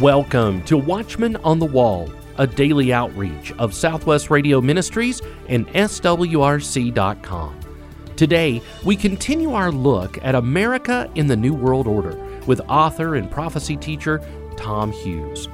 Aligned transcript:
Welcome 0.00 0.62
to 0.66 0.78
Watchman 0.78 1.34
on 1.38 1.58
the 1.58 1.66
Wall, 1.66 2.08
a 2.36 2.46
daily 2.46 2.92
outreach 2.92 3.50
of 3.58 3.74
Southwest 3.74 4.30
Radio 4.30 4.60
Ministries 4.60 5.20
and 5.48 5.66
SWRC.com. 5.70 7.58
Today, 8.14 8.62
we 8.84 8.94
continue 8.94 9.54
our 9.54 9.72
look 9.72 10.16
at 10.22 10.36
America 10.36 11.10
in 11.16 11.26
the 11.26 11.34
New 11.34 11.52
World 11.52 11.88
Order 11.88 12.16
with 12.46 12.60
author 12.68 13.16
and 13.16 13.28
prophecy 13.28 13.76
teacher 13.76 14.22
Tom 14.56 14.92
Hughes. 14.92 15.48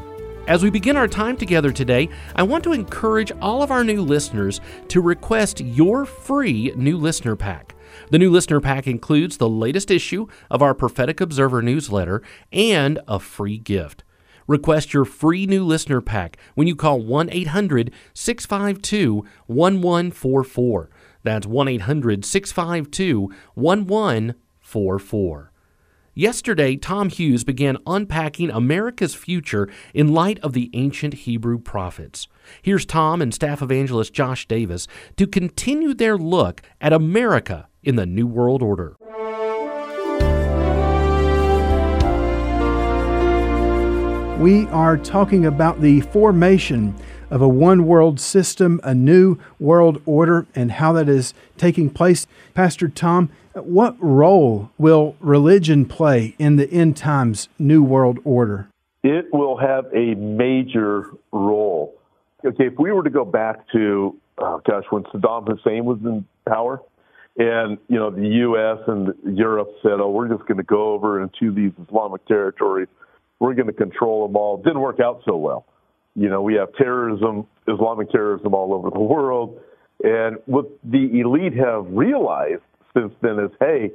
As 0.47 0.63
we 0.63 0.69
begin 0.69 0.99
our 0.99 1.09
time 1.09 1.39
together 1.39 1.73
today, 1.73 2.11
I 2.37 2.43
want 2.43 2.65
to 2.65 2.73
encourage 2.73 3.33
all 3.41 3.63
of 3.63 3.71
our 3.71 3.83
new 3.83 4.03
listeners 4.03 4.61
to 4.89 5.01
request 5.01 5.61
your 5.61 6.05
free 6.05 6.71
new 6.77 6.99
listener 6.99 7.35
pack. 7.35 7.75
The 8.11 8.19
new 8.19 8.31
listener 8.31 8.61
pack 8.61 8.87
includes 8.87 9.39
the 9.39 9.49
latest 9.49 9.91
issue 9.91 10.27
of 10.51 10.61
our 10.61 10.75
Prophetic 10.75 11.23
Observer 11.23 11.63
newsletter 11.63 12.21
and 12.53 12.99
a 13.09 13.19
free 13.19 13.57
gift. 13.57 14.04
Request 14.47 14.93
your 14.93 15.05
free 15.05 15.47
new 15.47 15.65
listener 15.65 16.01
pack 16.01 16.37
when 16.55 16.67
you 16.67 16.77
call 16.77 17.01
1 17.01 17.31
800 17.31 17.91
652 18.13 19.25
1144. 19.47 20.91
That's 21.23 21.47
1 21.47 21.69
800 21.69 22.25
652 22.25 23.33
1144. 23.55 25.51
Yesterday, 26.17 26.77
Tom 26.77 27.09
Hughes 27.09 27.43
began 27.43 27.77
unpacking 27.89 28.49
America's 28.51 29.17
future 29.17 29.69
in 29.93 30.15
light 30.15 30.39
of 30.41 30.53
the 30.53 30.71
ancient 30.73 31.15
Hebrew 31.15 31.59
prophets. 31.59 32.29
Here's 32.63 32.87
Tom 32.87 33.21
and 33.21 33.35
staff 33.35 33.61
evangelist 33.61 34.13
Josh 34.13 34.47
Davis 34.47 34.87
to 35.17 35.27
continue 35.27 35.93
their 35.93 36.17
look 36.17 36.63
at 36.81 36.93
America 36.93 37.67
in 37.83 37.97
the 37.97 38.07
New 38.07 38.29
World 38.29 38.63
Order. 38.63 38.97
We 44.39 44.67
are 44.67 44.97
talking 44.97 45.47
about 45.47 45.81
the 45.81 46.01
formation 46.01 46.97
of 47.31 47.41
a 47.41 47.49
one 47.49 47.87
world 47.87 48.19
system, 48.19 48.81
a 48.83 48.93
new 48.93 49.39
world 49.61 50.03
order, 50.07 50.47
and 50.57 50.73
how 50.73 50.93
that 50.95 51.09
is 51.09 51.35
taking 51.57 51.89
place. 51.89 52.27
Pastor 52.53 52.89
Tom, 52.89 53.31
what 53.55 53.97
role 54.01 54.71
will 54.77 55.15
religion 55.21 55.87
play 55.87 56.35
in 56.39 56.57
the 56.57 56.69
end 56.71 56.97
times 56.97 57.49
new 57.61 57.83
world 57.83 58.19
order? 58.25 58.69
It 59.05 59.27
will 59.33 59.57
have 59.57 59.87
a 59.95 60.15
major 60.17 61.11
role. 61.31 61.95
Okay, 62.45 62.67
if 62.67 62.75
we 62.77 62.91
were 62.91 63.05
to 63.05 63.11
go 63.11 63.25
back 63.25 63.61
to, 63.73 64.19
oh 64.39 64.61
gosh, 64.69 64.85
when 64.91 65.05
Saddam 65.05 65.47
Hussein 65.47 65.85
was 65.85 65.99
in 66.05 66.27
power, 66.47 66.83
and 67.37 67.79
you 67.89 67.97
know 67.97 68.11
the 68.11 68.27
U.S. 68.27 68.79
and 68.89 69.15
Europe 69.39 69.71
said, 69.83 70.01
"Oh, 70.01 70.11
we're 70.11 70.29
just 70.29 70.47
going 70.47 70.59
to 70.59 70.65
go 70.65 70.93
over 70.93 71.23
into 71.23 71.53
these 71.53 71.73
Islamic 71.87 72.27
territories. 72.27 72.89
We're 73.41 73.55
going 73.55 73.67
to 73.67 73.73
control 73.73 74.27
them 74.27 74.37
all." 74.37 74.57
Didn't 74.59 74.81
work 74.81 75.01
out 75.01 75.23
so 75.25 75.37
well. 75.37 75.67
You 76.15 76.29
know, 76.29 76.43
we 76.43 76.55
have 76.55 76.73
terrorism, 76.75 77.47
Islamic 77.67 78.11
terrorism 78.11 78.55
all 78.55 78.73
over 78.73 78.91
the 78.91 79.01
world, 79.01 79.59
and 80.03 80.37
what 80.47 80.67
the 80.85 81.21
elite 81.21 81.55
have 81.55 81.87
realized 81.89 82.63
since 82.95 83.13
then 83.21 83.39
is, 83.41 83.51
hey, 83.59 83.91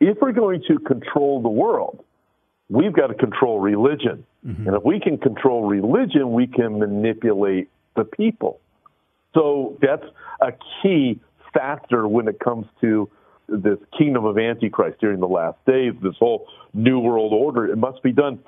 if 0.00 0.18
we're 0.20 0.32
going 0.32 0.62
to 0.68 0.78
control 0.80 1.40
the 1.40 1.48
world, 1.48 2.04
we've 2.68 2.92
got 2.92 3.06
to 3.06 3.14
control 3.14 3.60
religion. 3.60 4.24
Mm-hmm. 4.46 4.66
And 4.66 4.76
if 4.76 4.82
we 4.84 5.00
can 5.00 5.16
control 5.16 5.64
religion, 5.64 6.32
we 6.32 6.46
can 6.46 6.78
manipulate 6.78 7.70
the 7.96 8.04
people. 8.04 8.60
So 9.34 9.78
that's 9.80 10.04
a 10.40 10.52
key 10.82 11.20
factor 11.54 12.08
when 12.08 12.28
it 12.28 12.38
comes 12.40 12.66
to 12.80 13.08
this 13.48 13.78
kingdom 13.96 14.24
of 14.24 14.38
Antichrist 14.38 14.98
during 15.00 15.20
the 15.20 15.28
last 15.28 15.58
days, 15.66 15.92
this 16.02 16.16
whole 16.18 16.46
new 16.74 16.98
world 16.98 17.32
order. 17.32 17.66
It 17.66 17.76
must 17.76 18.02
be 18.02 18.12
done. 18.12 18.40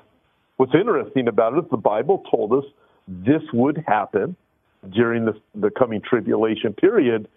What's 0.57 0.73
interesting 0.73 1.27
about 1.27 1.53
it 1.53 1.65
is 1.65 1.69
the 1.69 1.77
Bible 1.77 2.23
told 2.31 2.53
us 2.53 2.63
this 3.07 3.41
would 3.53 3.83
happen 3.87 4.35
during 4.89 5.25
the, 5.25 5.33
the 5.53 5.69
coming 5.69 6.01
tribulation 6.01 6.73
period. 6.73 7.27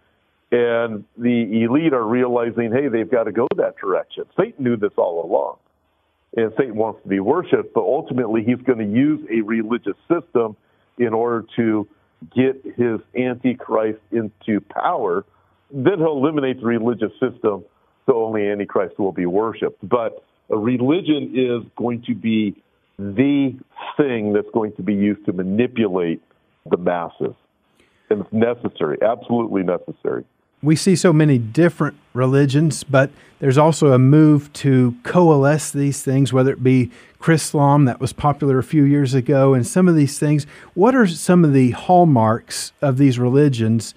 And 0.50 1.04
the 1.16 1.64
elite 1.64 1.92
are 1.92 2.06
realizing, 2.06 2.72
hey, 2.72 2.88
they've 2.88 3.10
got 3.10 3.24
to 3.24 3.32
go 3.32 3.46
that 3.56 3.76
direction. 3.76 4.24
Satan 4.38 4.64
knew 4.64 4.76
this 4.76 4.92
all 4.96 5.24
along. 5.24 5.56
And 6.36 6.52
Satan 6.56 6.76
wants 6.76 7.02
to 7.02 7.08
be 7.08 7.20
worshiped, 7.20 7.74
but 7.74 7.82
ultimately 7.82 8.44
he's 8.44 8.60
going 8.64 8.78
to 8.78 8.98
use 8.98 9.26
a 9.30 9.42
religious 9.42 9.96
system 10.08 10.56
in 10.98 11.12
order 11.12 11.44
to 11.56 11.88
get 12.34 12.62
his 12.76 13.00
antichrist 13.16 14.00
into 14.10 14.60
power. 14.60 15.24
Then 15.70 15.98
he'll 15.98 16.16
eliminate 16.16 16.60
the 16.60 16.66
religious 16.66 17.12
system 17.20 17.64
so 18.06 18.24
only 18.24 18.48
antichrist 18.48 18.98
will 18.98 19.12
be 19.12 19.26
worshiped. 19.26 19.86
But 19.86 20.24
a 20.50 20.56
religion 20.56 21.34
is 21.34 21.70
going 21.76 22.02
to 22.06 22.14
be 22.14 22.62
the 22.98 23.56
thing 23.96 24.32
that's 24.32 24.50
going 24.52 24.72
to 24.72 24.82
be 24.82 24.94
used 24.94 25.24
to 25.26 25.32
manipulate 25.32 26.22
the 26.70 26.76
masses. 26.76 27.34
And 28.10 28.22
it's 28.22 28.32
necessary, 28.32 28.98
absolutely 29.02 29.62
necessary 29.62 30.24
we 30.62 30.74
see 30.74 30.96
so 30.96 31.12
many 31.12 31.38
different 31.38 31.96
religions, 32.14 32.82
but 32.82 33.10
there's 33.38 33.58
also 33.58 33.92
a 33.92 33.98
move 33.98 34.52
to 34.54 34.96
coalesce 35.04 35.70
these 35.70 36.02
things, 36.02 36.32
whether 36.32 36.52
it 36.52 36.62
be 36.62 36.90
Chrislam 37.20 37.86
that 37.86 38.00
was 38.00 38.12
popular 38.12 38.58
a 38.58 38.64
few 38.64 38.82
years 38.82 39.14
ago, 39.14 39.54
and 39.54 39.66
some 39.66 39.86
of 39.86 39.94
these 39.94 40.18
things. 40.18 40.46
What 40.74 40.96
are 40.96 41.06
some 41.06 41.44
of 41.44 41.52
the 41.52 41.70
hallmarks 41.72 42.72
of 42.82 42.98
these 42.98 43.18
religions 43.18 43.94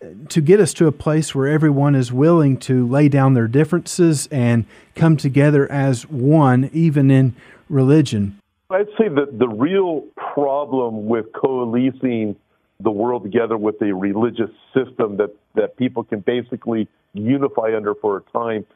uh, 0.00 0.06
to 0.28 0.40
get 0.40 0.60
us 0.60 0.72
to 0.74 0.86
a 0.86 0.92
place 0.92 1.34
where 1.34 1.48
everyone 1.48 1.96
is 1.96 2.12
willing 2.12 2.58
to 2.58 2.86
lay 2.86 3.08
down 3.08 3.34
their 3.34 3.48
differences 3.48 4.28
and 4.28 4.66
come 4.94 5.16
together 5.16 5.70
as 5.70 6.06
one, 6.08 6.70
even 6.72 7.10
in 7.10 7.34
religion? 7.68 8.38
I'd 8.74 8.88
say 8.98 9.08
that 9.08 9.38
the 9.38 9.48
real 9.48 10.04
problem 10.16 11.06
with 11.06 11.26
coalescing 11.32 12.36
the 12.80 12.90
world 12.90 13.22
together 13.22 13.56
with 13.56 13.80
a 13.80 13.92
religious 13.94 14.50
system 14.74 15.16
that, 15.18 15.34
that 15.54 15.76
people 15.76 16.02
can 16.02 16.20
basically 16.20 16.88
unify 17.12 17.76
under 17.76 17.94
for 17.94 18.16
a 18.18 18.22
time 18.32 18.66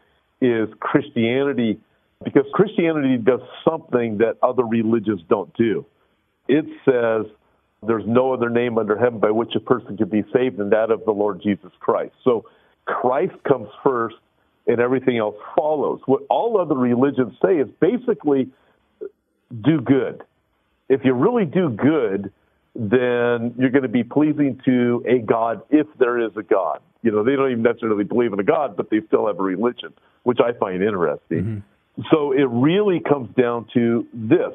is 0.41 0.69
Christianity, 0.78 1.81
because 2.25 2.44
Christianity 2.53 3.16
does 3.16 3.41
something 3.69 4.19
that 4.19 4.37
other 4.42 4.64
religions 4.64 5.20
don't 5.28 5.53
do. 5.56 5.84
It 6.47 6.64
says 6.84 7.26
there's 7.87 8.06
no 8.06 8.32
other 8.32 8.50
name 8.50 8.78
under 8.78 8.97
heaven 8.97 9.19
by 9.19 9.31
which 9.31 9.54
a 9.56 9.60
person 9.60 9.97
can 9.97 10.08
be 10.08 10.22
saved 10.32 10.56
than 10.58 10.70
that 10.70 10.91
of 10.91 11.04
the 11.04 11.12
Lord 11.12 11.41
Jesus 11.42 11.72
Christ. 11.81 12.14
So 12.25 12.44
Christ 12.87 13.34
comes 13.47 13.69
first 13.82 14.16
and 14.66 14.81
everything 14.81 15.19
else 15.19 15.37
follows. 15.56 16.00
What 16.06 16.22
all 16.31 16.60
other 16.60 16.76
religions 16.76 17.34
say 17.44 17.56
is 17.56 17.69
basically 17.81 18.48
do 19.62 19.81
good. 19.81 20.22
If 20.88 21.04
you 21.04 21.12
really 21.12 21.44
do 21.44 21.70
good, 21.70 22.32
then 22.75 23.54
you're 23.59 23.70
going 23.70 23.82
to 23.82 23.88
be 23.88 24.04
pleasing 24.04 24.60
to 24.64 25.04
a 25.06 25.19
God 25.19 25.62
if 25.70 25.86
there 25.98 26.19
is 26.19 26.31
a 26.36 26.42
God. 26.42 26.81
You 27.03 27.10
know, 27.12 27.22
they 27.22 27.36
don't 27.36 27.50
even 27.50 27.62
necessarily 27.62 28.04
believe 28.04 28.32
in 28.32 28.41
a 28.41 28.44
God, 28.44 28.76
but 28.76 28.91
they 28.91 29.00
still 29.06 29.26
have 29.26 29.38
a 29.38 29.42
religion, 29.42 29.92
which 30.22 30.38
I 30.41 30.53
find 30.53 30.82
interesting. 30.82 31.64
Mm-hmm. 31.98 32.03
So 32.10 32.32
it 32.32 32.48
really 32.50 33.00
comes 33.00 33.34
down 33.34 33.66
to 33.75 34.06
this. 34.12 34.53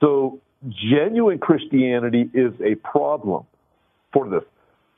So 0.00 0.40
genuine 0.68 1.38
Christianity 1.38 2.28
is 2.34 2.52
a 2.60 2.74
problem 2.76 3.44
for 4.12 4.28
this. 4.28 4.42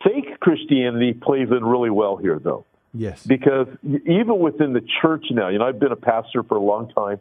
Fake 0.02 0.40
Christianity 0.40 1.12
plays 1.14 1.48
in 1.50 1.64
really 1.64 1.90
well 1.90 2.16
here, 2.16 2.38
though. 2.38 2.64
Yes. 2.92 3.26
Because 3.26 3.66
even 3.82 4.38
within 4.38 4.72
the 4.72 4.84
church 5.02 5.26
now, 5.30 5.48
you 5.48 5.58
know, 5.58 5.66
I've 5.66 5.78
been 5.78 5.92
a 5.92 5.96
pastor 5.96 6.42
for 6.42 6.56
a 6.56 6.62
long 6.62 6.90
time, 6.92 7.20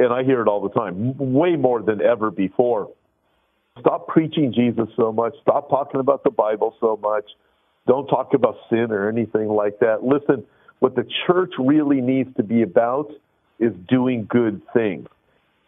and 0.00 0.12
I 0.12 0.24
hear 0.24 0.42
it 0.42 0.48
all 0.48 0.60
the 0.60 0.70
time, 0.70 1.16
way 1.16 1.54
more 1.56 1.82
than 1.82 2.02
ever 2.02 2.30
before 2.30 2.88
Stop 3.78 4.08
preaching 4.08 4.52
Jesus 4.52 4.88
so 4.96 5.12
much. 5.12 5.34
Stop 5.42 5.70
talking 5.70 6.00
about 6.00 6.24
the 6.24 6.30
Bible 6.30 6.74
so 6.80 6.98
much. 7.00 7.24
Don't 7.86 8.06
talk 8.06 8.34
about 8.34 8.56
sin 8.68 8.88
or 8.90 9.08
anything 9.08 9.48
like 9.48 9.78
that. 9.80 10.02
Listen, 10.02 10.44
what 10.80 10.94
the 10.94 11.06
church 11.26 11.52
really 11.58 12.00
needs 12.00 12.34
to 12.36 12.42
be 12.42 12.62
about 12.62 13.10
is 13.58 13.72
doing 13.88 14.26
good 14.28 14.60
things 14.72 15.08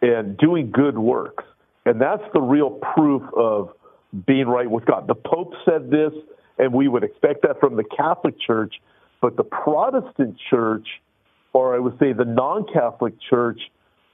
and 0.01 0.37
doing 0.37 0.71
good 0.71 0.97
works. 0.97 1.43
And 1.85 1.99
that's 1.99 2.23
the 2.33 2.41
real 2.41 2.71
proof 2.95 3.23
of 3.35 3.69
being 4.27 4.47
right 4.47 4.69
with 4.69 4.85
God. 4.85 5.07
The 5.07 5.15
Pope 5.15 5.53
said 5.65 5.89
this, 5.89 6.11
and 6.59 6.73
we 6.73 6.87
would 6.87 7.03
expect 7.03 7.41
that 7.43 7.59
from 7.59 7.75
the 7.75 7.83
Catholic 7.83 8.35
Church, 8.39 8.75
but 9.21 9.37
the 9.37 9.43
Protestant 9.43 10.37
Church, 10.49 10.87
or 11.53 11.75
I 11.75 11.79
would 11.79 11.97
say 11.99 12.13
the 12.13 12.25
non 12.25 12.65
Catholic 12.71 13.13
Church, 13.29 13.59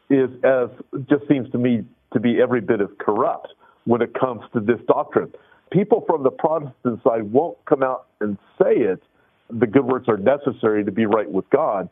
is 0.09 0.29
as 0.43 0.69
just 1.09 1.27
seems 1.27 1.49
to 1.51 1.57
me 1.57 1.85
to 2.13 2.19
be 2.19 2.41
every 2.41 2.61
bit 2.61 2.81
as 2.81 2.89
corrupt 2.99 3.49
when 3.85 4.01
it 4.01 4.13
comes 4.13 4.41
to 4.53 4.59
this 4.59 4.79
doctrine. 4.87 5.31
People 5.71 6.03
from 6.07 6.23
the 6.23 6.31
Protestant 6.31 7.01
side 7.03 7.31
won't 7.31 7.57
come 7.65 7.83
out 7.83 8.07
and 8.19 8.37
say 8.61 8.73
it. 8.75 9.01
The 9.49 9.67
good 9.67 9.85
works 9.85 10.07
are 10.07 10.17
necessary 10.17 10.83
to 10.83 10.91
be 10.91 11.05
right 11.05 11.29
with 11.29 11.47
God, 11.49 11.89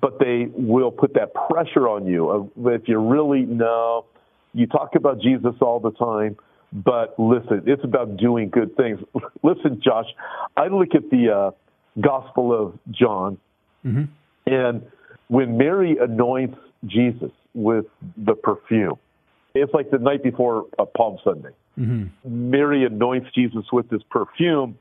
but 0.00 0.18
they 0.18 0.48
will 0.52 0.90
put 0.90 1.14
that 1.14 1.32
pressure 1.48 1.88
on 1.88 2.06
you. 2.06 2.50
If 2.56 2.88
you 2.88 2.98
really 2.98 3.42
know, 3.42 4.06
you 4.52 4.66
talk 4.66 4.94
about 4.96 5.20
Jesus 5.20 5.54
all 5.60 5.80
the 5.80 5.92
time, 5.92 6.36
but 6.72 7.14
listen, 7.18 7.62
it's 7.66 7.84
about 7.84 8.16
doing 8.16 8.50
good 8.50 8.76
things. 8.76 8.98
listen, 9.42 9.80
Josh, 9.82 10.06
I 10.56 10.66
look 10.66 10.94
at 10.94 11.10
the 11.10 11.32
uh, 11.32 12.00
Gospel 12.00 12.52
of 12.52 12.78
John, 12.90 13.38
mm-hmm. 13.84 14.04
and 14.46 14.82
when 15.28 15.56
Mary 15.56 15.96
anoints 16.00 16.58
Jesus 16.84 17.30
with 17.54 17.86
the 18.16 18.34
perfume, 18.34 18.98
It's 19.54 19.72
like 19.72 19.90
the 19.90 19.98
night 19.98 20.22
before 20.22 20.66
uh, 20.78 20.84
Palm 20.84 21.18
Sunday. 21.24 21.50
Mm-hmm. 21.78 22.50
Mary 22.50 22.84
anoints 22.84 23.28
Jesus 23.34 23.64
with 23.72 23.88
this 23.88 24.02
perfume, 24.10 24.78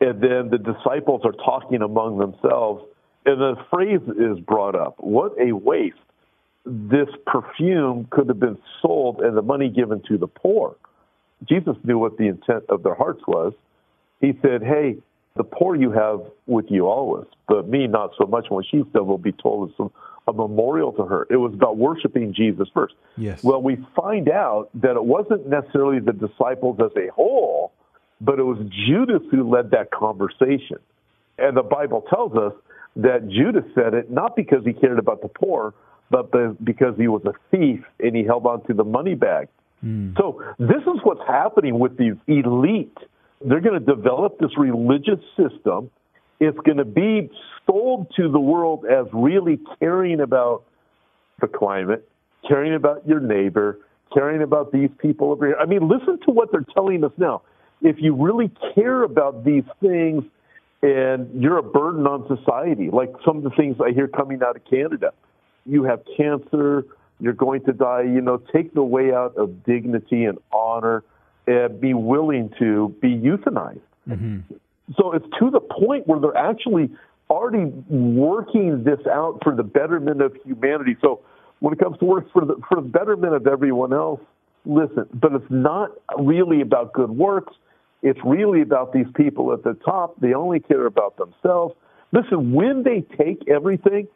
and 0.00 0.20
then 0.20 0.50
the 0.50 0.58
disciples 0.58 1.22
are 1.24 1.32
talking 1.32 1.82
among 1.82 2.18
themselves, 2.18 2.84
and 3.24 3.40
the 3.40 3.54
phrase 3.70 4.00
is 4.18 4.38
brought 4.40 4.74
up 4.74 4.96
What 4.98 5.32
a 5.40 5.52
waste! 5.52 5.96
This 6.64 7.08
perfume 7.26 8.06
could 8.10 8.28
have 8.28 8.38
been 8.38 8.58
sold 8.80 9.20
and 9.20 9.36
the 9.36 9.42
money 9.42 9.68
given 9.68 10.02
to 10.08 10.16
the 10.16 10.28
poor. 10.28 10.76
Jesus 11.48 11.76
knew 11.82 11.98
what 11.98 12.16
the 12.18 12.28
intent 12.28 12.64
of 12.68 12.82
their 12.82 12.94
hearts 12.94 13.22
was. 13.26 13.52
He 14.20 14.32
said, 14.42 14.62
Hey, 14.62 14.96
the 15.34 15.44
poor 15.44 15.74
you 15.74 15.90
have 15.90 16.20
with 16.46 16.66
you 16.68 16.86
always, 16.86 17.26
but 17.48 17.68
me 17.68 17.86
not 17.86 18.12
so 18.18 18.26
much. 18.26 18.46
When 18.48 18.64
she's 18.64 18.84
dead, 18.92 19.02
will 19.02 19.18
be 19.18 19.32
told 19.32 19.72
some, 19.76 19.90
a 20.28 20.32
memorial 20.32 20.92
to 20.92 21.04
her. 21.04 21.26
It 21.30 21.36
was 21.36 21.52
about 21.54 21.76
worshiping 21.76 22.32
Jesus 22.34 22.68
first. 22.72 22.94
Yes. 23.16 23.42
Well, 23.42 23.62
we 23.62 23.84
find 23.96 24.28
out 24.28 24.70
that 24.74 24.96
it 24.96 25.04
wasn't 25.04 25.48
necessarily 25.48 25.98
the 25.98 26.12
disciples 26.12 26.78
as 26.80 26.90
a 26.96 27.10
whole, 27.12 27.72
but 28.20 28.38
it 28.38 28.44
was 28.44 28.58
Judas 28.86 29.22
who 29.30 29.48
led 29.50 29.70
that 29.72 29.90
conversation. 29.90 30.78
And 31.38 31.56
the 31.56 31.62
Bible 31.62 32.04
tells 32.08 32.36
us 32.36 32.52
that 32.96 33.28
Judas 33.28 33.64
said 33.74 33.94
it 33.94 34.10
not 34.10 34.36
because 34.36 34.64
he 34.64 34.72
cared 34.72 34.98
about 34.98 35.22
the 35.22 35.28
poor, 35.28 35.74
but 36.10 36.30
because 36.64 36.94
he 36.96 37.08
was 37.08 37.22
a 37.24 37.32
thief 37.50 37.80
and 37.98 38.14
he 38.14 38.22
held 38.24 38.46
on 38.46 38.64
to 38.66 38.74
the 38.74 38.84
money 38.84 39.14
bag. 39.14 39.48
Mm. 39.84 40.16
So 40.16 40.42
this 40.58 40.82
is 40.82 41.00
what's 41.02 41.26
happening 41.26 41.78
with 41.78 41.96
these 41.96 42.14
elite 42.28 42.96
they're 43.44 43.60
going 43.60 43.78
to 43.78 43.94
develop 43.94 44.38
this 44.38 44.56
religious 44.56 45.20
system. 45.36 45.90
It's 46.42 46.58
going 46.66 46.78
to 46.78 46.84
be 46.84 47.30
sold 47.66 48.12
to 48.16 48.28
the 48.28 48.40
world 48.40 48.84
as 48.84 49.06
really 49.12 49.60
caring 49.78 50.18
about 50.20 50.64
the 51.40 51.46
climate, 51.46 52.08
caring 52.48 52.74
about 52.74 53.06
your 53.06 53.20
neighbor, 53.20 53.78
caring 54.12 54.42
about 54.42 54.72
these 54.72 54.90
people 54.98 55.30
over 55.30 55.46
here. 55.46 55.56
I 55.60 55.66
mean, 55.66 55.88
listen 55.88 56.18
to 56.26 56.32
what 56.32 56.50
they're 56.50 56.66
telling 56.74 57.04
us 57.04 57.12
now. 57.16 57.42
If 57.80 57.96
you 58.00 58.16
really 58.16 58.50
care 58.74 59.04
about 59.04 59.44
these 59.44 59.62
things 59.80 60.24
and 60.82 61.30
you're 61.40 61.58
a 61.58 61.62
burden 61.62 62.08
on 62.08 62.26
society, 62.26 62.90
like 62.90 63.12
some 63.24 63.36
of 63.36 63.44
the 63.44 63.50
things 63.50 63.76
I 63.80 63.92
hear 63.92 64.08
coming 64.08 64.40
out 64.42 64.56
of 64.56 64.64
Canada, 64.64 65.12
you 65.64 65.84
have 65.84 66.02
cancer, 66.16 66.84
you're 67.20 67.34
going 67.34 67.64
to 67.66 67.72
die, 67.72 68.02
you 68.02 68.20
know, 68.20 68.42
take 68.52 68.74
the 68.74 68.82
way 68.82 69.12
out 69.12 69.36
of 69.36 69.62
dignity 69.62 70.24
and 70.24 70.38
honor 70.52 71.04
and 71.46 71.80
be 71.80 71.94
willing 71.94 72.52
to 72.58 72.96
be 73.00 73.14
euthanized. 73.16 73.78
Mm-hmm. 74.08 74.54
So 74.96 75.12
it's 75.12 75.26
to 75.38 75.50
the 75.50 75.60
point 75.60 76.06
where 76.06 76.20
they're 76.20 76.36
actually 76.36 76.90
already 77.30 77.66
working 77.88 78.84
this 78.84 79.00
out 79.10 79.38
for 79.42 79.54
the 79.54 79.62
betterment 79.62 80.20
of 80.20 80.36
humanity. 80.44 80.96
So 81.00 81.20
when 81.60 81.72
it 81.72 81.78
comes 81.78 81.98
to 81.98 82.04
work 82.04 82.30
for 82.32 82.44
the 82.44 82.56
for 82.68 82.76
the 82.76 82.88
betterment 82.88 83.34
of 83.34 83.46
everyone 83.46 83.92
else, 83.92 84.20
listen. 84.64 85.06
But 85.14 85.32
it's 85.32 85.50
not 85.50 85.90
really 86.18 86.60
about 86.60 86.92
good 86.92 87.10
works. 87.10 87.54
It's 88.02 88.18
really 88.24 88.62
about 88.62 88.92
these 88.92 89.06
people 89.14 89.52
at 89.52 89.62
the 89.62 89.74
top. 89.84 90.20
They 90.20 90.34
only 90.34 90.60
care 90.60 90.86
about 90.86 91.16
themselves. 91.16 91.74
Listen, 92.10 92.52
when 92.52 92.82
they 92.82 93.04
take 93.16 93.48
everything, 93.48 94.08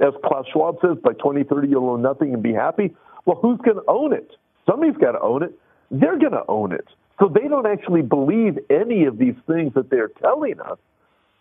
as 0.00 0.12
Klaus 0.24 0.46
Schwab 0.52 0.76
says, 0.82 0.98
by 1.02 1.12
2030 1.12 1.68
you'll 1.68 1.88
own 1.88 2.02
nothing 2.02 2.34
and 2.34 2.42
be 2.42 2.52
happy. 2.52 2.94
Well, 3.26 3.38
who's 3.40 3.58
going 3.58 3.76
to 3.76 3.84
own 3.88 4.12
it? 4.12 4.32
Somebody's 4.68 4.96
got 4.96 5.12
to 5.12 5.20
own 5.20 5.44
it 5.44 5.58
they're 5.90 6.18
going 6.18 6.32
to 6.32 6.44
own 6.48 6.72
it. 6.72 6.86
So 7.18 7.28
they 7.28 7.48
don't 7.48 7.66
actually 7.66 8.02
believe 8.02 8.58
any 8.70 9.04
of 9.04 9.18
these 9.18 9.34
things 9.46 9.74
that 9.74 9.90
they're 9.90 10.08
telling 10.08 10.60
us, 10.60 10.78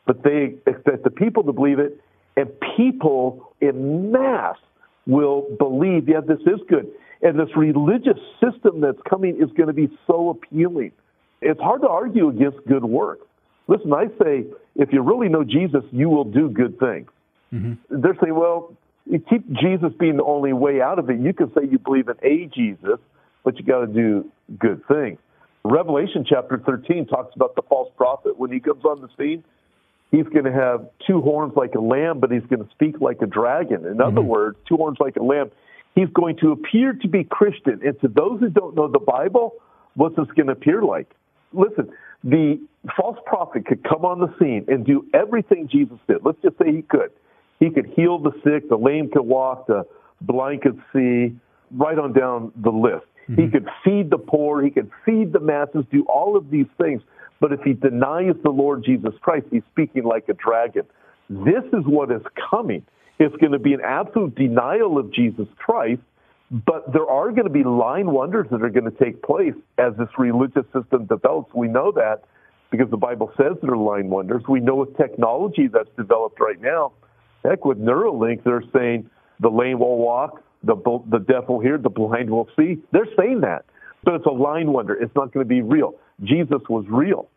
but 0.06 0.24
they 0.24 0.56
expect 0.66 1.04
the 1.04 1.12
people 1.12 1.44
to 1.44 1.54
believe 1.54 1.80
it, 1.80 2.02
and 2.36 2.50
people 2.76 3.54
in 3.62 4.12
mass 4.12 4.58
will 5.06 5.48
believe, 5.58 6.10
yeah, 6.10 6.22
this 6.22 6.40
is 6.42 6.60
good. 6.68 6.88
And 7.22 7.40
this 7.40 7.50
religious 7.56 8.20
system 8.44 8.82
that's 8.82 9.02
coming 9.10 9.38
is 9.42 9.50
going 9.58 9.68
to 9.68 9.74
be 9.74 9.90
so 10.06 10.30
appealing. 10.30 10.92
It's 11.42 11.60
hard 11.60 11.82
to 11.82 11.88
argue 11.88 12.30
against 12.30 12.58
good 12.68 12.84
work. 12.84 13.20
Listen, 13.68 13.94
I 13.94 14.08
say, 14.22 14.46
if 14.76 14.94
you 14.94 15.02
really 15.02 15.30
know 15.30 15.44
Jesus, 15.44 15.84
you 15.92 16.10
will 16.10 16.24
do 16.24 16.50
good 16.50 16.80
things. 16.80 17.10
Mm-hmm. 17.54 18.02
They're 18.02 18.18
saying, 18.22 18.36
well, 18.36 18.74
you 19.06 19.20
keep 19.20 19.50
Jesus 19.54 19.92
being 20.00 20.18
the 20.18 20.24
only 20.24 20.54
way 20.54 20.82
out 20.82 21.00
of 21.00 21.10
it. 21.10 21.20
You 21.20 21.34
can 21.34 21.52
say 21.54 21.62
you 21.70 21.80
believe 21.80 22.08
in 22.08 22.16
a 22.24 22.46
Jesus, 22.48 23.00
but 23.44 23.58
you 23.58 23.64
got 23.64 23.82
to 23.82 23.88
do 23.88 24.30
good 24.60 24.82
things. 24.88 25.20
Revelation 25.70 26.26
chapter 26.28 26.62
13 26.66 27.08
talks 27.08 27.36
about 27.36 27.56
the 27.56 27.62
false 27.64 27.92
prophet. 27.98 28.38
When 28.38 28.52
he 28.52 28.60
comes 28.60 28.86
on 28.86 29.02
the 29.02 29.10
scene, 29.18 29.44
he's 30.12 30.28
going 30.28 30.46
to 30.46 30.52
have 30.52 30.88
two 31.06 31.22
horns 31.22 31.54
like 31.56 31.76
a 31.76 31.82
lamb, 31.82 32.20
but 32.20 32.32
he's 32.32 32.46
going 32.50 32.64
to 32.64 32.70
speak 32.72 33.02
like 33.02 33.22
a 33.22 33.26
dragon. 33.26 33.86
In 33.86 33.98
mm-hmm. 33.98 34.02
other 34.02 34.22
words, 34.22 34.58
two 34.68 34.78
horns 34.78 34.98
like 35.00 35.18
a 35.18 35.24
lamb. 35.24 35.52
He's 35.96 36.10
going 36.14 36.38
to 36.38 36.52
appear 36.52 36.94
to 36.94 37.08
be 37.08 37.24
Christian. 37.24 37.82
And 37.84 38.00
to 38.02 38.08
those 38.08 38.40
who 38.40 38.50
don't 38.50 38.76
know 38.76 38.88
the 38.88 39.00
Bible, 39.00 39.56
what's 39.96 40.16
this 40.16 40.28
going 40.36 40.48
to 40.48 40.54
appear 40.54 40.84
like? 40.84 41.12
Listen, 41.54 41.90
the 42.24 42.62
false 42.96 43.18
prophet 43.26 43.66
could 43.66 43.84
come 43.84 44.06
on 44.06 44.20
the 44.20 44.34
scene 44.40 44.66
and 44.68 44.86
do 44.86 45.06
everything 45.14 45.68
Jesus 45.68 45.98
did. 46.08 46.18
Let's 46.24 46.42
just 46.42 46.58
say 46.58 46.72
he 46.72 46.82
could. 46.82 47.12
He 47.60 47.72
could 47.72 47.88
heal 47.96 48.20
the 48.20 48.32
sick, 48.44 48.70
the 48.70 48.78
lame 48.78 49.10
could 49.12 49.24
walk, 49.24 49.68
the 49.68 49.86
blind 50.22 50.62
could 50.62 50.80
see, 50.94 51.36
right 51.72 51.98
on 51.98 52.14
down 52.14 52.52
the 52.56 52.70
list. 52.70 53.06
Mm-hmm. 53.30 53.42
He 53.42 53.50
could 53.50 53.68
feed 53.84 54.10
the 54.10 54.18
poor, 54.18 54.64
he 54.64 54.70
could 54.70 54.92
feed 55.06 55.34
the 55.34 55.40
masses, 55.40 55.86
do 55.92 56.06
all 56.06 56.38
of 56.38 56.50
these 56.50 56.68
things. 56.78 57.02
But 57.40 57.54
if 57.54 57.62
he 57.62 57.74
denies 57.74 58.34
the 58.44 58.50
Lord 58.50 58.84
Jesus 58.84 59.14
Christ, 59.22 59.48
he's 59.52 59.64
speaking 59.72 60.04
like 60.04 60.28
a 60.30 60.34
dragon. 60.34 60.84
This 61.30 61.64
is 61.74 61.86
what 61.86 62.12
is 62.12 62.22
coming. 62.50 62.84
It's 63.20 63.36
going 63.38 63.52
to 63.52 63.60
be 63.60 63.74
an 63.74 63.82
absolute 63.84 64.36
denial 64.36 64.98
of 64.98 65.12
Jesus 65.12 65.48
Christ, 65.58 66.02
but 66.50 66.92
there 66.94 67.08
are 67.08 67.32
going 67.32 67.44
to 67.44 67.50
be 67.50 67.64
lying 67.64 68.08
wonders 68.08 68.48
that 68.52 68.62
are 68.62 68.70
going 68.70 68.90
to 68.90 69.04
take 69.04 69.22
place 69.24 69.56
as 69.78 69.94
this 69.98 70.08
religious 70.18 70.66
system 70.74 71.06
develops. 71.06 71.54
We 71.54 71.68
know 71.68 71.92
that 71.94 72.24
because 72.72 72.90
the 72.90 72.98
Bible 72.98 73.32
says 73.38 73.58
there 73.62 73.74
are 73.74 73.78
lying 73.78 74.10
wonders. 74.10 74.44
We 74.48 74.60
know 74.60 74.76
with 74.76 74.96
technology 74.98 75.68
that's 75.68 75.90
developed 75.98 76.40
right 76.40 76.62
now, 76.62 76.94
heck, 77.44 77.66
with 77.66 77.78
Neuralink, 77.78 78.44
they're 78.44 78.64
saying 78.74 79.10
the 79.40 79.50
lame 79.50 79.80
will 79.80 79.98
walk, 79.98 80.44
the, 80.64 80.76
the 81.10 81.20
deaf 81.20 81.48
will 81.48 81.60
hear, 81.60 81.78
the 81.78 81.90
blind 81.90 82.30
will 82.30 82.50
see. 82.58 82.78
They're 82.92 83.08
saying 83.18 83.42
that. 83.42 83.66
But 84.04 84.16
it's 84.16 84.26
a 84.26 84.32
lying 84.32 84.72
wonder. 84.72 84.94
It's 84.94 85.14
not 85.16 85.34
going 85.34 85.46
to 85.46 85.50
be 85.50 85.62
real. 85.62 85.96
Jesus 86.24 86.62
was 86.70 86.86
real. 86.88 87.28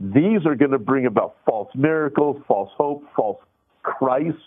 These 0.00 0.44
are 0.46 0.54
going 0.54 0.72
to 0.72 0.78
bring 0.78 1.06
about 1.06 1.36
false 1.46 1.70
miracles, 1.74 2.42
false 2.48 2.70
hope, 2.76 3.04
false 3.14 3.38
Christ, 3.82 4.38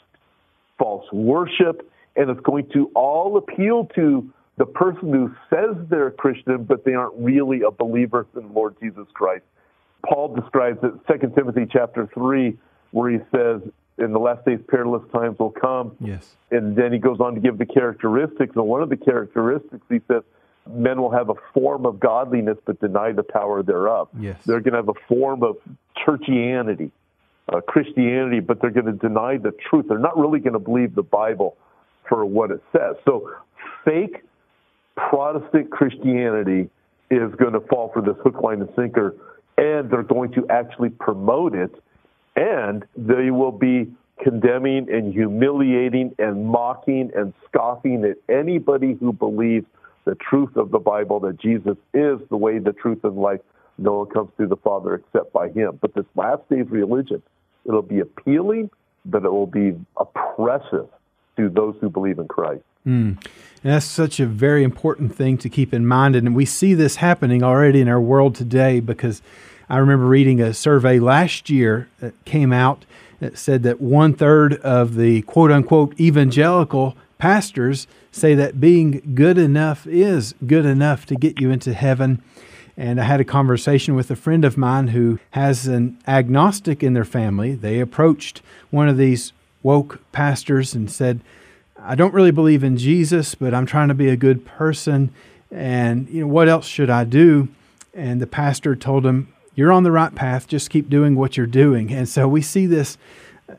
false 0.77 1.05
worship, 1.12 1.89
and 2.15 2.29
it's 2.29 2.39
going 2.41 2.69
to 2.74 2.91
all 2.96 3.38
appeal 3.38 3.86
to 3.96 4.29
the 4.57 4.65
person 4.65 5.13
who 5.13 5.31
says 5.50 5.75
they're 5.89 6.07
a 6.07 6.12
Christian, 6.12 6.63
but 6.63 6.84
they 6.84 6.93
aren't 6.93 7.15
really 7.17 7.62
a 7.62 7.72
believer 7.72 8.25
in 8.36 8.48
the 8.48 8.53
Lord 8.53 8.75
Jesus 8.81 9.05
Christ. 9.13 9.43
Paul 10.05 10.36
describes 10.36 10.79
it, 10.84 10.93
2 11.22 11.34
Timothy 11.36 11.67
chapter 11.72 12.10
3, 12.13 12.57
where 12.91 13.12
he 13.12 13.17
says, 13.31 13.62
in 13.98 14.12
the 14.12 14.20
last 14.20 14.46
days 14.46 14.60
perilous 14.68 15.04
times 15.12 15.38
will 15.39 15.51
come. 15.51 15.96
Yes. 16.00 16.36
And 16.51 16.75
then 16.75 16.94
he 16.94 17.00
goes 17.00 17.20
on 17.20 17.36
to 17.36 17.42
give 17.42 17.58
the 17.58 17.66
characteristics. 17.66 18.56
And 18.56 18.66
one 18.66 18.82
of 18.82 18.89
the 18.89 18.98
characteristics 18.98 19.84
he 19.89 20.01
says, 20.08 20.24
men 20.70 21.01
will 21.01 21.12
have 21.12 21.30
a 21.30 21.36
form 21.54 21.86
of 21.86 22.00
godliness 22.00 22.58
but 22.66 22.80
deny 22.80 23.12
the 23.12 23.24
power 23.24 23.63
thereof. 23.63 24.10
Yes. 24.20 24.39
They're 24.46 24.60
going 24.60 24.74
to 24.74 24.80
have 24.80 24.89
a 24.89 25.08
form 25.08 25.44
of 25.44 25.58
churchianity, 26.06 26.92
uh, 27.51 27.62
Christianity, 27.62 28.39
but 28.39 28.62
they're 28.62 28.72
going 28.72 28.86
to 28.86 28.92
deny 28.92 29.38
the 29.38 29.51
truth. 29.70 29.86
They're 29.88 29.98
not 29.98 30.18
really 30.18 30.39
going 30.39 30.54
to 30.54 30.60
believe 30.60 30.94
the 30.94 31.04
Bible 31.04 31.58
for 32.08 32.25
what 32.25 32.51
it 32.51 32.62
says. 32.72 32.96
So 33.06 33.32
fake 33.84 34.24
Protestant 34.96 35.72
Christianity 35.72 36.70
is 37.10 37.34
going 37.36 37.54
to 37.54 37.62
fall 37.62 37.92
for 37.94 38.01
this 38.01 38.16
hook, 38.24 38.42
line, 38.42 38.62
and 38.62 38.70
sinker, 38.75 39.16
and 39.58 39.89
they're 39.89 40.04
going 40.04 40.32
to 40.34 40.46
actually 40.50 40.89
promote 40.89 41.56
it 41.56 41.72
and 42.38 42.86
they 42.96 43.32
will 43.32 43.51
be 43.51 43.91
condemning 44.24 44.88
and 44.89 45.12
humiliating 45.12 46.15
and 46.20 46.46
mocking 46.46 47.12
and 47.15 47.34
scoffing 47.48 48.06
at 48.06 48.17
anybody 48.34 48.96
who 49.00 49.12
believes 49.12 49.65
the 50.06 50.15
truth 50.15 50.56
of 50.56 50.72
the 50.72 50.79
Bible 50.79 51.20
that 51.20 51.39
Jesus 51.39 51.75
is 51.94 52.20
the 52.29 52.38
way, 52.38 52.60
the 52.60 52.74
truth, 52.74 53.03
and 53.03 53.17
life. 53.17 53.41
No 53.77 54.00
one 54.00 54.08
comes 54.08 54.32
to 54.38 54.48
the 54.48 54.56
Father 54.56 54.96
except 54.96 55.34
by 55.34 55.50
Him. 55.50 55.77
But 55.82 55.94
this 55.94 56.06
last 56.15 56.48
days 56.50 56.65
religion, 56.70 57.22
it'll 57.65 57.82
be 57.82 58.00
appealing, 58.00 58.70
but 59.06 59.25
it 59.25 59.32
will 59.32 59.48
be 59.48 59.74
oppressive 59.98 60.88
to 61.36 61.50
those 61.50 61.75
who 61.82 61.89
believe 61.89 62.20
in 62.20 62.27
Christ. 62.27 62.63
Mm. 62.86 63.17
And 63.63 63.74
that's 63.74 63.86
such 63.86 64.20
a 64.20 64.25
very 64.25 64.63
important 64.63 65.13
thing 65.13 65.38
to 65.39 65.50
keep 65.50 65.74
in 65.74 65.86
mind. 65.86 66.15
And 66.15 66.36
we 66.36 66.46
see 66.46 66.74
this 66.74 66.98
happening 66.98 67.44
already 67.44 67.82
in 67.82 67.89
our 67.89 68.01
world 68.01 68.34
today 68.34 68.79
because 68.79 69.22
I 69.69 69.77
remember 69.77 70.05
reading 70.05 70.39
a 70.41 70.53
survey 70.53 71.00
last 71.00 71.50
year 71.50 71.89
that 72.00 72.13
came 72.24 72.53
out 72.53 72.86
that 73.19 73.38
said 73.38 73.63
that 73.63 73.81
one 73.81 74.13
third 74.13 74.55
of 74.55 74.95
the 74.95 75.24
quote 75.24 75.51
unquote 75.51 76.00
evangelical 76.00 76.95
pastors 77.17 77.88
say 78.12 78.33
that 78.36 78.62
being 78.62 79.13
good 79.15 79.38
enough 79.38 79.86
is 79.88 80.36
good 80.45 80.65
enough 80.65 81.05
to 81.07 81.15
get 81.15 81.41
you 81.41 81.51
into 81.51 81.74
heaven. 81.74 82.21
And 82.77 83.01
I 83.01 83.03
had 83.03 83.19
a 83.19 83.25
conversation 83.25 83.95
with 83.95 84.09
a 84.12 84.15
friend 84.15 84.45
of 84.45 84.55
mine 84.55 84.89
who 84.89 85.19
has 85.31 85.67
an 85.67 85.97
agnostic 86.07 86.83
in 86.83 86.93
their 86.93 87.03
family. 87.03 87.55
They 87.55 87.79
approached 87.79 88.41
one 88.69 88.88
of 88.88 88.97
these 88.97 89.33
woke 89.63 90.00
pastors 90.12 90.75
and 90.75 90.89
said, 90.89 91.19
I 91.79 91.95
don't 91.95 92.13
really 92.13 92.31
believe 92.31 92.63
in 92.63 92.77
Jesus, 92.77 93.36
but 93.36 93.53
I'm 93.53 93.65
trying 93.65 93.88
to 93.88 93.93
be 93.93 94.09
a 94.09 94.15
good 94.15 94.45
person 94.45 95.12
And, 95.51 96.09
you 96.09 96.21
know, 96.21 96.27
what 96.27 96.50
else 96.50 96.67
should 96.67 96.89
I 96.89 97.03
do? 97.03 97.47
And 97.93 98.21
the 98.21 98.27
pastor 98.27 98.75
told 98.75 99.05
him, 99.05 99.33
You're 99.57 99.71
on 99.71 99.81
the 99.81 99.91
right 99.91 100.13
path. 100.13 100.47
Just 100.47 100.69
keep 100.69 100.87
doing 100.87 101.15
what 101.15 101.35
you're 101.35 101.47
doing. 101.47 101.91
And 101.91 102.07
so 102.07 102.27
we 102.27 102.43
see 102.43 102.67
this 102.67 102.95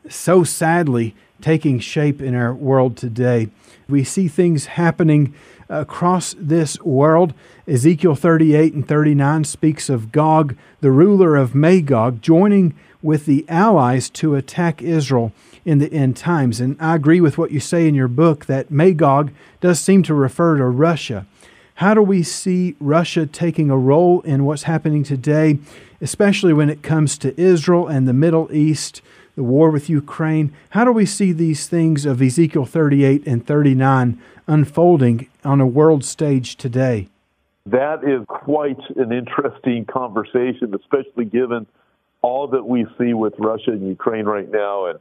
so 0.07 0.45
sadly 0.45 1.13
taking 1.41 1.77
shape 1.79 2.21
in 2.21 2.33
our 2.35 2.53
world 2.53 2.95
today. 2.95 3.49
We 3.89 4.05
see 4.05 4.29
things 4.29 4.67
happening 4.67 5.33
across 5.67 6.35
this 6.39 6.79
world. 6.81 7.33
Ezekiel 7.67 8.15
38 8.15 8.73
and 8.73 8.87
39 8.87 9.43
speaks 9.43 9.89
of 9.89 10.13
Gog, 10.13 10.55
the 10.79 10.89
ruler 10.89 11.35
of 11.35 11.53
Magog, 11.53 12.21
joining 12.21 12.75
with 13.01 13.25
the 13.25 13.45
allies 13.49 14.09
to 14.09 14.35
attack 14.35 14.81
Israel 14.81 15.33
in 15.65 15.79
the 15.79 15.91
end 15.91 16.15
times. 16.15 16.61
And 16.61 16.77
I 16.79 16.95
agree 16.95 17.19
with 17.19 17.37
what 17.37 17.51
you 17.51 17.59
say 17.59 17.89
in 17.89 17.95
your 17.95 18.07
book 18.07 18.45
that 18.45 18.71
Magog 18.71 19.31
does 19.59 19.81
seem 19.81 20.01
to 20.03 20.13
refer 20.13 20.55
to 20.55 20.65
Russia. 20.65 21.27
How 21.79 21.93
do 21.93 22.01
we 22.01 22.23
see 22.23 22.75
Russia 22.81 23.25
taking 23.25 23.69
a 23.69 23.77
role 23.77 24.19
in 24.23 24.43
what's 24.43 24.63
happening 24.63 25.01
today, 25.01 25.59
especially 26.01 26.51
when 26.51 26.69
it 26.69 26.83
comes 26.83 27.17
to 27.19 27.39
Israel 27.39 27.87
and 27.87 28.05
the 28.05 28.11
Middle 28.11 28.53
East, 28.53 29.01
the 29.37 29.43
war 29.43 29.69
with 29.71 29.89
Ukraine? 29.89 30.51
How 30.71 30.83
do 30.83 30.91
we 30.91 31.05
see 31.05 31.31
these 31.31 31.67
things 31.67 32.05
of 32.05 32.21
Ezekiel 32.21 32.65
38 32.65 33.25
and 33.25 33.47
39 33.47 34.21
unfolding 34.45 35.29
on 35.45 35.61
a 35.61 35.65
world 35.65 36.03
stage 36.03 36.57
today? 36.57 37.07
That 37.65 38.03
is 38.03 38.25
quite 38.27 38.81
an 38.97 39.13
interesting 39.13 39.85
conversation, 39.85 40.75
especially 40.75 41.23
given 41.23 41.65
all 42.21 42.49
that 42.49 42.65
we 42.67 42.87
see 42.97 43.13
with 43.13 43.35
Russia 43.37 43.71
and 43.71 43.87
Ukraine 43.87 44.25
right 44.25 44.51
now. 44.51 44.87
And 44.87 44.99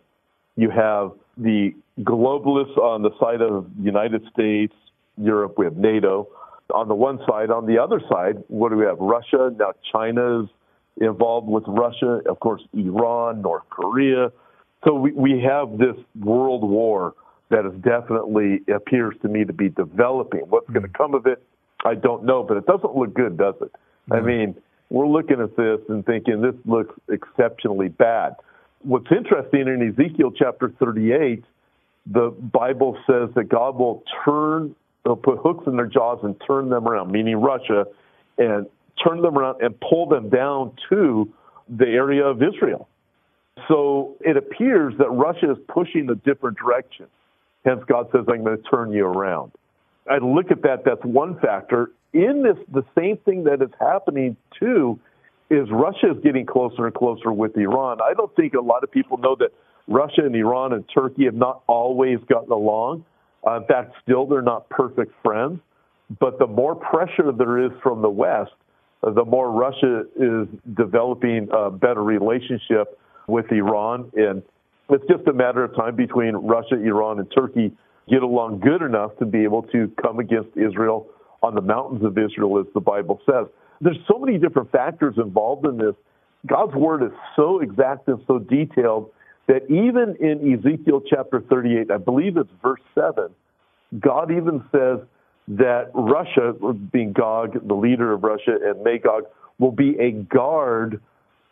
you 0.54 0.70
have 0.70 1.10
the 1.36 1.74
globalists 2.02 2.78
on 2.78 3.02
the 3.02 3.10
side 3.18 3.42
of 3.42 3.66
the 3.76 3.82
United 3.82 4.22
States, 4.32 4.76
Europe, 5.16 5.58
we 5.58 5.64
have 5.64 5.76
NATO 5.76 6.28
on 6.72 6.88
the 6.88 6.94
one 6.94 7.18
side. 7.28 7.50
On 7.50 7.66
the 7.66 7.78
other 7.78 8.00
side, 8.10 8.42
what 8.48 8.70
do 8.70 8.76
we 8.76 8.84
have? 8.84 8.98
Russia. 8.98 9.50
Now 9.58 9.72
China's 9.92 10.48
involved 11.00 11.48
with 11.48 11.64
Russia. 11.66 12.20
Of 12.28 12.40
course, 12.40 12.62
Iran, 12.74 13.42
North 13.42 13.68
Korea. 13.70 14.30
So 14.86 14.94
we, 14.94 15.12
we 15.12 15.42
have 15.48 15.78
this 15.78 15.96
world 16.20 16.68
war 16.68 17.14
that 17.50 17.64
is 17.66 17.72
definitely 17.82 18.60
appears 18.72 19.14
to 19.22 19.28
me 19.28 19.44
to 19.44 19.52
be 19.52 19.68
developing. 19.70 20.40
What's 20.40 20.68
going 20.68 20.82
to 20.82 20.92
come 20.96 21.14
of 21.14 21.26
it, 21.26 21.42
I 21.84 21.94
don't 21.94 22.24
know, 22.24 22.42
but 22.42 22.56
it 22.56 22.66
doesn't 22.66 22.94
look 22.94 23.14
good, 23.14 23.38
does 23.38 23.54
it? 23.60 23.72
Mm-hmm. 23.72 24.12
I 24.12 24.20
mean, 24.20 24.54
we're 24.90 25.08
looking 25.08 25.40
at 25.40 25.56
this 25.56 25.80
and 25.88 26.04
thinking 26.04 26.40
this 26.40 26.54
looks 26.64 26.94
exceptionally 27.08 27.88
bad. 27.88 28.34
What's 28.82 29.10
interesting 29.10 29.62
in 29.62 29.88
Ezekiel 29.88 30.30
chapter 30.36 30.72
38, 30.78 31.44
the 32.06 32.30
Bible 32.30 32.96
says 33.06 33.30
that 33.34 33.48
God 33.48 33.76
will 33.76 34.02
turn, 34.24 34.74
will 35.08 35.16
put 35.16 35.38
hooks 35.38 35.64
in 35.66 35.76
their 35.76 35.86
jaws 35.86 36.20
and 36.22 36.36
turn 36.46 36.68
them 36.70 36.86
around, 36.86 37.10
meaning 37.10 37.36
Russia, 37.36 37.86
and 38.38 38.66
turn 39.04 39.22
them 39.22 39.38
around 39.38 39.62
and 39.62 39.78
pull 39.80 40.08
them 40.08 40.28
down 40.28 40.72
to 40.88 41.32
the 41.68 41.86
area 41.86 42.24
of 42.24 42.42
Israel. 42.42 42.88
So 43.66 44.16
it 44.20 44.36
appears 44.36 44.94
that 44.98 45.10
Russia 45.10 45.52
is 45.52 45.58
pushing 45.68 46.08
a 46.10 46.14
different 46.14 46.58
direction. 46.58 47.06
Hence, 47.64 47.80
God 47.86 48.08
says, 48.12 48.24
I'm 48.28 48.44
going 48.44 48.56
to 48.56 48.62
turn 48.70 48.92
you 48.92 49.04
around. 49.04 49.52
I 50.10 50.18
look 50.18 50.50
at 50.50 50.62
that, 50.62 50.84
that's 50.84 51.04
one 51.04 51.38
factor. 51.40 51.90
In 52.12 52.42
this, 52.42 52.56
the 52.72 52.84
same 52.96 53.18
thing 53.18 53.44
that 53.44 53.60
is 53.60 53.70
happening 53.78 54.36
too 54.58 54.98
is 55.50 55.68
Russia 55.70 56.12
is 56.12 56.22
getting 56.22 56.46
closer 56.46 56.86
and 56.86 56.94
closer 56.94 57.32
with 57.32 57.56
Iran. 57.56 57.98
I 58.02 58.14
don't 58.14 58.34
think 58.36 58.54
a 58.54 58.60
lot 58.60 58.84
of 58.84 58.90
people 58.90 59.18
know 59.18 59.36
that 59.38 59.50
Russia 59.86 60.24
and 60.24 60.34
Iran 60.34 60.72
and 60.72 60.84
Turkey 60.94 61.24
have 61.24 61.34
not 61.34 61.62
always 61.66 62.18
gotten 62.28 62.52
along. 62.52 63.04
Uh, 63.46 63.56
in 63.56 63.66
fact, 63.66 63.94
still 64.02 64.26
they're 64.26 64.42
not 64.42 64.68
perfect 64.68 65.12
friends. 65.22 65.60
But 66.20 66.38
the 66.38 66.46
more 66.46 66.74
pressure 66.74 67.32
there 67.32 67.64
is 67.64 67.72
from 67.82 68.00
the 68.02 68.08
West, 68.08 68.52
uh, 69.02 69.10
the 69.10 69.24
more 69.24 69.50
Russia 69.50 70.04
is 70.16 70.48
developing 70.74 71.48
a 71.52 71.70
better 71.70 72.02
relationship 72.02 72.98
with 73.26 73.50
Iran. 73.52 74.10
And 74.16 74.42
it's 74.88 75.04
just 75.06 75.26
a 75.28 75.32
matter 75.32 75.62
of 75.62 75.76
time 75.76 75.96
between 75.96 76.34
Russia, 76.34 76.76
Iran, 76.76 77.18
and 77.18 77.30
Turkey 77.30 77.72
get 78.08 78.22
along 78.22 78.60
good 78.60 78.80
enough 78.80 79.16
to 79.18 79.26
be 79.26 79.44
able 79.44 79.62
to 79.64 79.92
come 80.02 80.18
against 80.18 80.56
Israel 80.56 81.06
on 81.42 81.54
the 81.54 81.60
mountains 81.60 82.02
of 82.02 82.16
Israel, 82.16 82.58
as 82.58 82.66
the 82.72 82.80
Bible 82.80 83.20
says. 83.26 83.46
There's 83.80 83.98
so 84.10 84.18
many 84.18 84.38
different 84.38 84.72
factors 84.72 85.14
involved 85.18 85.66
in 85.66 85.76
this. 85.76 85.94
God's 86.46 86.74
word 86.74 87.02
is 87.02 87.12
so 87.36 87.60
exact 87.60 88.08
and 88.08 88.18
so 88.26 88.38
detailed 88.38 89.10
that 89.48 89.64
even 89.64 90.16
in 90.20 90.54
Ezekiel 90.54 91.02
chapter 91.08 91.40
38, 91.40 91.90
I 91.90 91.96
believe 91.96 92.36
it's 92.36 92.50
verse 92.62 92.80
7, 92.94 93.30
God 93.98 94.30
even 94.30 94.62
says 94.70 95.00
that 95.48 95.90
Russia, 95.94 96.52
being 96.92 97.12
Gog, 97.12 97.66
the 97.66 97.74
leader 97.74 98.12
of 98.12 98.22
Russia, 98.22 98.56
and 98.62 98.84
Magog, 98.84 99.24
will 99.58 99.72
be 99.72 99.98
a 99.98 100.12
guard 100.12 101.00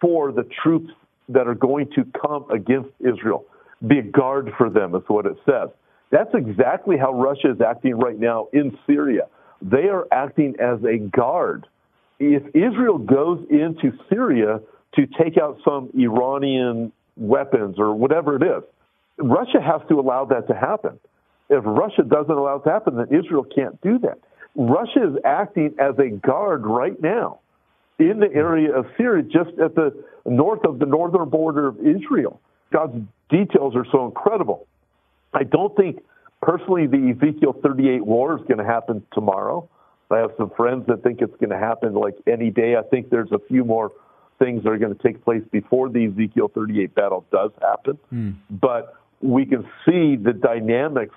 for 0.01 0.31
the 0.31 0.47
troops 0.63 0.93
that 1.31 1.49
are 1.49 1.55
going 1.55 1.89
to 1.95 2.05
come 2.21 2.49
against 2.51 2.91
Israel. 3.01 3.47
Be 3.87 3.99
a 3.99 4.03
guard 4.03 4.53
for 4.59 4.71
them, 4.71 4.95
is 4.95 5.03
what 5.09 5.27
it 5.27 5.37
says. 5.47 5.71
That's 6.11 6.31
exactly 6.35 6.97
how 6.99 7.13
Russia 7.15 7.51
is 7.53 7.61
acting 7.61 7.97
right 7.97 8.19
now 8.19 8.49
in 8.53 8.79
Syria. 8.87 9.23
They 9.63 9.89
are 9.89 10.07
acting 10.13 10.55
as 10.61 10.79
a 10.85 10.99
guard. 10.99 11.67
If 12.21 12.43
Israel 12.55 12.99
goes 12.99 13.45
into 13.51 13.93
Syria 14.09 14.61
to 14.95 15.07
take 15.19 15.37
out 15.39 15.59
some 15.65 15.91
Iranian 15.95 16.93
weapons 17.17 17.77
or 17.79 17.95
whatever 17.95 18.37
it 18.37 18.43
is, 18.43 18.63
Russia 19.19 19.61
has 19.61 19.81
to 19.89 19.99
allow 19.99 20.25
that 20.27 20.47
to 20.49 20.55
happen. 20.55 20.99
If 21.49 21.63
Russia 21.65 22.03
doesn't 22.03 22.31
allow 22.35 22.57
it 22.57 22.65
to 22.65 22.71
happen, 22.71 22.97
then 22.97 23.07
Israel 23.09 23.45
can't 23.45 23.81
do 23.81 23.99
that. 24.01 24.19
Russia 24.57 25.11
is 25.11 25.17
acting 25.25 25.75
as 25.79 25.95
a 25.99 26.09
guard 26.09 26.67
right 26.67 27.01
now 27.01 27.41
in 27.99 28.21
the 28.21 28.33
area 28.35 28.75
of 28.75 28.87
Syria, 28.97 29.23
just 29.23 29.59
at 29.59 29.75
the 29.75 30.05
north 30.25 30.65
of 30.65 30.79
the 30.79 30.87
northern 30.87 31.29
border 31.29 31.69
of 31.69 31.79
Israel. 31.79 32.41
God's 32.73 33.03
details 33.31 33.75
are 33.77 33.87
so 33.91 34.07
incredible. 34.07 34.67
I 35.33 35.45
don't 35.45 35.75
think 35.77 36.03
personally 36.43 36.87
the 36.87 37.15
Ezekiel 37.17 37.55
38 37.63 38.05
war 38.05 38.37
is 38.37 38.43
going 38.47 38.59
to 38.59 38.65
happen 38.65 39.03
tomorrow. 39.13 39.69
I 40.11 40.19
have 40.19 40.31
some 40.37 40.51
friends 40.57 40.87
that 40.89 41.03
think 41.03 41.21
it's 41.21 41.37
going 41.37 41.51
to 41.51 41.59
happen 41.59 41.95
like 41.95 42.15
any 42.27 42.51
day. 42.51 42.77
I 42.77 42.83
think 42.83 43.11
there's 43.11 43.33
a 43.33 43.41
few 43.49 43.65
more 43.65 43.93
things 44.39 44.65
that 44.65 44.71
are 44.71 44.79
going 44.79 44.95
to 44.95 45.03
take 45.03 45.25
place 45.25 45.43
before 45.51 45.89
the 45.89 46.07
Ezekiel 46.07 46.51
38 46.55 46.95
battle 46.95 47.25
does 47.33 47.51
happen. 47.61 47.99
Mm. 48.13 48.37
But 48.51 48.95
we 49.21 49.47
can 49.47 49.63
see 49.85 50.17
the 50.17 50.33
dynamics 50.33 51.15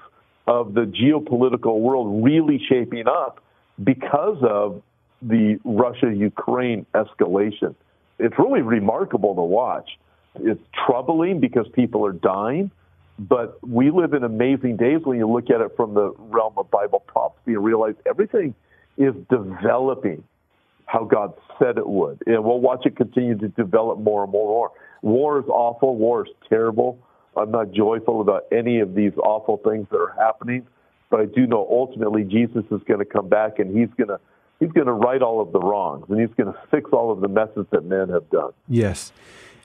of 0.48 0.74
the 0.74 0.82
geopolitical 0.82 1.80
world 1.80 2.24
really 2.24 2.62
shaping 2.70 3.08
up 3.08 3.44
because 3.84 4.38
of 4.42 4.82
the 5.22 5.60
Russia 5.64 6.14
Ukraine 6.14 6.86
escalation. 6.94 7.76
It's 8.18 8.38
really 8.38 8.62
remarkable 8.62 9.36
to 9.36 9.42
watch. 9.42 9.90
It's 10.36 10.62
troubling 10.86 11.40
because 11.40 11.68
people 11.74 12.06
are 12.06 12.14
dying, 12.14 12.72
but 13.18 13.60
we 13.68 13.92
live 13.92 14.14
in 14.14 14.24
amazing 14.24 14.78
days 14.78 15.02
when 15.04 15.18
you 15.18 15.30
look 15.30 15.50
at 15.50 15.62
it 15.62 15.76
from 15.76 15.94
the 15.94 16.14
realm 16.18 16.54
of 16.58 16.72
Bible 16.72 17.04
prophecy 17.06 17.54
and 17.54 17.64
realize 17.64 17.96
everything 18.06 18.56
is 18.98 19.14
developing 19.30 20.24
how 20.89 21.03
God 21.03 21.34
said 21.60 21.77
it 21.77 21.88
would. 21.88 22.24
And 22.25 22.43
we'll 22.43 22.60
watch 22.60 22.86
it 22.86 22.96
continue 22.96 23.38
to 23.38 23.48
develop 23.50 24.00
more 24.00 24.24
and 24.24 24.31
more. 24.31 24.72
War 25.03 25.39
is 25.39 25.46
awful. 25.48 25.96
War 25.96 26.25
is 26.25 26.34
terrible. 26.50 26.98
I'm 27.38 27.51
not 27.51 27.72
joyful 27.72 28.22
about 28.22 28.46
any 28.51 28.79
of 28.79 28.96
these 28.96 29.13
awful 29.24 29.58
things 29.58 29.88
that 29.91 29.98
are 29.98 30.15
happening, 30.17 30.65
but 31.12 31.19
I 31.19 31.25
do 31.25 31.46
know 31.46 31.67
ultimately 31.69 32.24
Jesus 32.24 32.65
is 32.72 32.81
going 32.88 32.98
to 32.98 33.05
come 33.05 33.29
back 33.29 33.60
and 33.60 33.77
he's 33.77 33.89
going 33.98 34.08
to 34.08 34.19
he's 34.60 34.72
going 34.72 34.88
to 34.88 34.93
right 34.93 35.22
all 35.22 35.39
of 35.41 35.51
the 35.51 35.60
wrongs 35.60 36.05
and 36.10 36.19
he's 36.19 36.36
going 36.36 36.51
to 36.51 36.60
fix 36.72 36.89
all 36.91 37.12
of 37.12 37.22
the 37.22 37.27
messes 37.27 37.67
that 37.69 37.86
men 37.86 38.10
have 38.10 38.27
done. 38.31 38.51
Yes. 38.67 39.13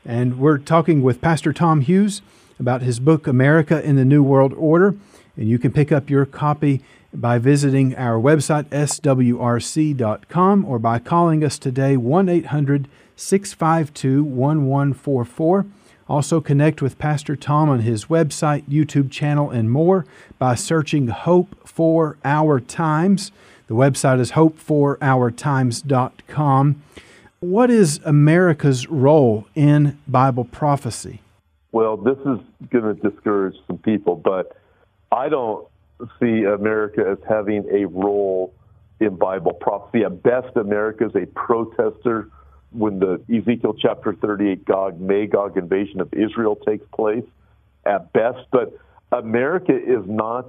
And 0.05 0.39
we're 0.39 0.59
talking 0.59 1.03
with 1.03 1.23
Pastor 1.23 1.55
Tom 1.55 1.81
Hughes 1.81 2.21
about 2.61 2.83
his 2.83 3.01
book, 3.01 3.27
America 3.27 3.83
in 3.83 3.97
the 3.97 4.05
New 4.05 4.23
World 4.23 4.53
Order. 4.53 4.95
And 5.37 5.49
you 5.49 5.59
can 5.59 5.73
pick 5.73 5.91
up 5.91 6.11
your 6.11 6.27
copy 6.27 6.83
by 7.15 7.39
visiting 7.39 7.97
our 7.97 8.21
website, 8.21 8.65
swrc.com, 8.71 10.65
or 10.65 10.79
by 10.79 10.99
calling 10.99 11.45
us 11.45 11.59
today, 11.59 11.97
1 11.97 12.29
800 12.29 12.89
652 13.17 14.25
1144. 14.25 15.67
Also, 16.07 16.39
connect 16.41 16.83
with 16.83 16.99
Pastor 16.99 17.35
Tom 17.37 17.71
on 17.71 17.81
his 17.81 18.05
website, 18.07 18.65
YouTube 18.65 19.11
channel, 19.11 19.51
and 19.51 19.71
more 19.71 20.05
by 20.39 20.55
searching 20.55 21.09
Hope 21.09 21.67
for 21.67 22.19
Our 22.25 22.61
Times. 22.61 23.33
The 23.69 23.75
website 23.75 24.21
is 24.21 24.33
hopeforourtimes.com. 24.33 26.83
What 27.41 27.71
is 27.71 28.01
America's 28.05 28.87
role 28.89 29.47
in 29.55 29.99
Bible 30.07 30.45
prophecy? 30.45 31.23
Well, 31.73 31.97
this 31.97 32.19
is 32.19 32.39
going 32.71 32.85
to 32.85 32.93
discourage 32.95 33.57
some 33.67 33.79
people, 33.79 34.17
but 34.17 34.59
I 35.11 35.29
don't 35.29 35.67
see 36.21 36.45
America 36.45 37.05
as 37.13 37.19
having 37.29 37.65
a 37.71 37.87
role 37.87 38.53
in 39.01 39.17
Bible 39.17 39.53
prophecy. 39.53 40.05
At 40.05 40.23
best, 40.23 40.57
America 40.57 41.07
is 41.07 41.15
a 41.15 41.27
protester 41.27 42.31
when 42.71 42.99
the 42.99 43.23
Ezekiel 43.33 43.75
chapter 43.79 44.15
38 44.15 44.65
Gog 44.65 45.01
Magog 45.01 45.57
invasion 45.57 46.01
of 46.01 46.13
Israel 46.13 46.57
takes 46.57 46.87
place. 46.95 47.25
At 47.87 48.13
best, 48.13 48.47
but 48.51 48.79
America 49.13 49.77
is 49.77 50.05
not 50.07 50.49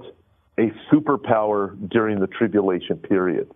a 0.58 0.72
superpower 0.90 1.76
during 1.90 2.18
the 2.18 2.26
tribulation 2.26 2.96
period. 2.96 3.50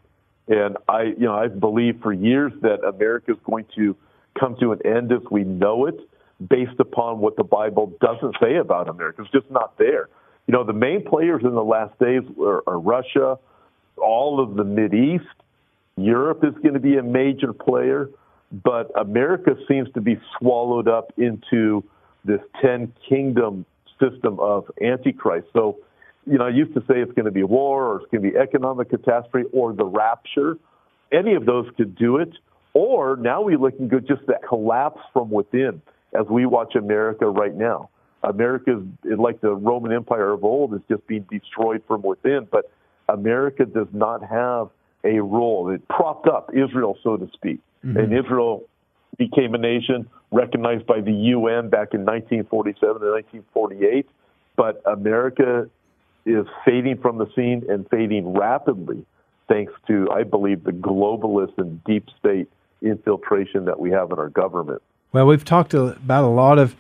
And 0.49 0.77
I, 0.89 1.03
you 1.03 1.21
know, 1.21 1.35
I've 1.35 1.59
believed 1.59 2.03
for 2.03 2.13
years 2.13 2.53
that 2.63 2.85
America 2.85 3.33
is 3.33 3.39
going 3.45 3.67
to 3.77 3.97
come 4.39 4.57
to 4.61 4.73
an 4.73 4.81
end 4.85 5.13
as 5.13 5.23
we 5.31 5.45
know 5.45 5.87
it, 5.87 5.99
based 6.47 6.79
upon 6.79 7.19
what 7.19 7.37
the 7.37 7.45
Bible 7.45 7.93
doesn't 8.01 8.37
say 8.41 8.57
about 8.57 8.89
America. 8.89 9.23
It's 9.23 9.31
just 9.31 9.51
not 9.51 9.77
there. 9.79 10.09
You 10.47 10.53
know, 10.53 10.65
the 10.65 10.73
main 10.73 11.05
players 11.05 11.43
in 11.45 11.55
the 11.55 11.65
last 11.65 11.99
days 11.99 12.23
are, 12.41 12.63
are 12.67 12.79
Russia, 12.79 13.39
all 13.97 14.41
of 14.41 14.57
the 14.57 14.65
Mid 14.65 14.95
East. 14.95 15.25
Europe 15.97 16.45
is 16.45 16.55
going 16.63 16.75
to 16.75 16.81
be 16.81 16.97
a 16.97 17.03
major 17.03 17.53
player, 17.53 18.11
but 18.65 18.91
America 18.99 19.55
seems 19.69 19.91
to 19.93 20.01
be 20.01 20.19
swallowed 20.39 20.89
up 20.89 21.13
into 21.19 21.85
this 22.25 22.41
10 22.63 22.93
kingdom 23.09 23.65
system 24.01 24.41
of 24.41 24.65
Antichrist. 24.83 25.47
So, 25.53 25.79
you 26.27 26.39
know, 26.39 26.47
I 26.47 26.51
used 26.51 26.75
to 26.75 26.81
say 26.81 27.01
it's 27.01 27.13
going 27.13 27.27
to 27.27 27.31
be 27.31 27.43
war 27.43 27.87
or 27.87 28.01
it's 28.01 28.11
going 28.11 28.23
to 28.25 28.31
be 28.31 28.37
economic 28.37 28.91
catastrophe 28.91 29.49
or 29.53 29.73
the 29.73 29.85
rapture. 29.85 30.57
Any 31.13 31.35
of 31.35 31.45
those 31.45 31.67
could 31.77 31.97
do 31.97 32.17
it. 32.17 32.33
Or 32.73 33.17
now 33.17 33.43
we 33.43 33.57
look 33.57 33.75
at 33.75 34.07
just 34.07 34.27
that 34.27 34.43
collapse 34.49 35.01
from 35.13 35.31
within 35.31 35.83
as 36.19 36.27
we 36.29 36.47
watch 36.47 36.77
America 36.77 37.27
right 37.27 37.55
now. 37.55 37.91
America 38.23 38.83
is 39.05 39.19
like 39.19 39.41
the 39.41 39.55
Roman 39.55 39.93
Empire 39.93 40.33
of 40.33 40.45
old 40.45 40.75
is 40.75 40.81
just 40.89 41.07
being 41.07 41.27
destroyed 41.31 41.83
from 41.87 42.03
within, 42.03 42.47
but 42.51 42.71
America 43.09 43.65
does 43.65 43.89
not 43.93 44.23
have 44.23 44.69
a 45.05 45.21
role. 45.21 45.71
It 45.71 45.87
propped 45.89 46.29
up 46.29 46.51
Israel, 46.55 46.97
so 47.03 47.17
to 47.17 47.29
speak. 47.33 47.61
Mm-hmm. 47.85 47.97
And 47.97 48.13
Israel 48.13 48.65
became 49.17 49.55
a 49.55 49.59
nation 49.59 50.09
recognized 50.31 50.87
by 50.87 51.01
the 51.01 51.13
UN 51.13 51.71
back 51.71 51.95
in 51.95 52.05
1947 52.05 53.03
and 53.03 53.13
1948. 53.13 54.07
But 54.57 54.83
America 54.85 55.69
is 56.27 56.47
fading 56.65 56.99
from 56.99 57.19
the 57.19 57.27
scene 57.35 57.65
and 57.69 57.89
fading 57.89 58.35
rapidly 58.35 59.07
thanks 59.49 59.73
to, 59.89 60.09
I 60.13 60.23
believe, 60.23 60.65
the 60.65 60.73
globalist 60.73 61.59
and 61.59 61.83
deep 61.85 62.07
state 62.19 62.49
infiltration 62.83 63.65
that 63.65 63.81
we 63.81 63.91
have 63.91 64.13
in 64.13 64.19
our 64.19 64.29
government. 64.29 64.83
Well, 65.13 65.27
we've 65.27 65.45
talked 65.45 65.75
about 65.75 66.25
a 66.25 66.29
lot 66.29 66.59
of 66.59 66.77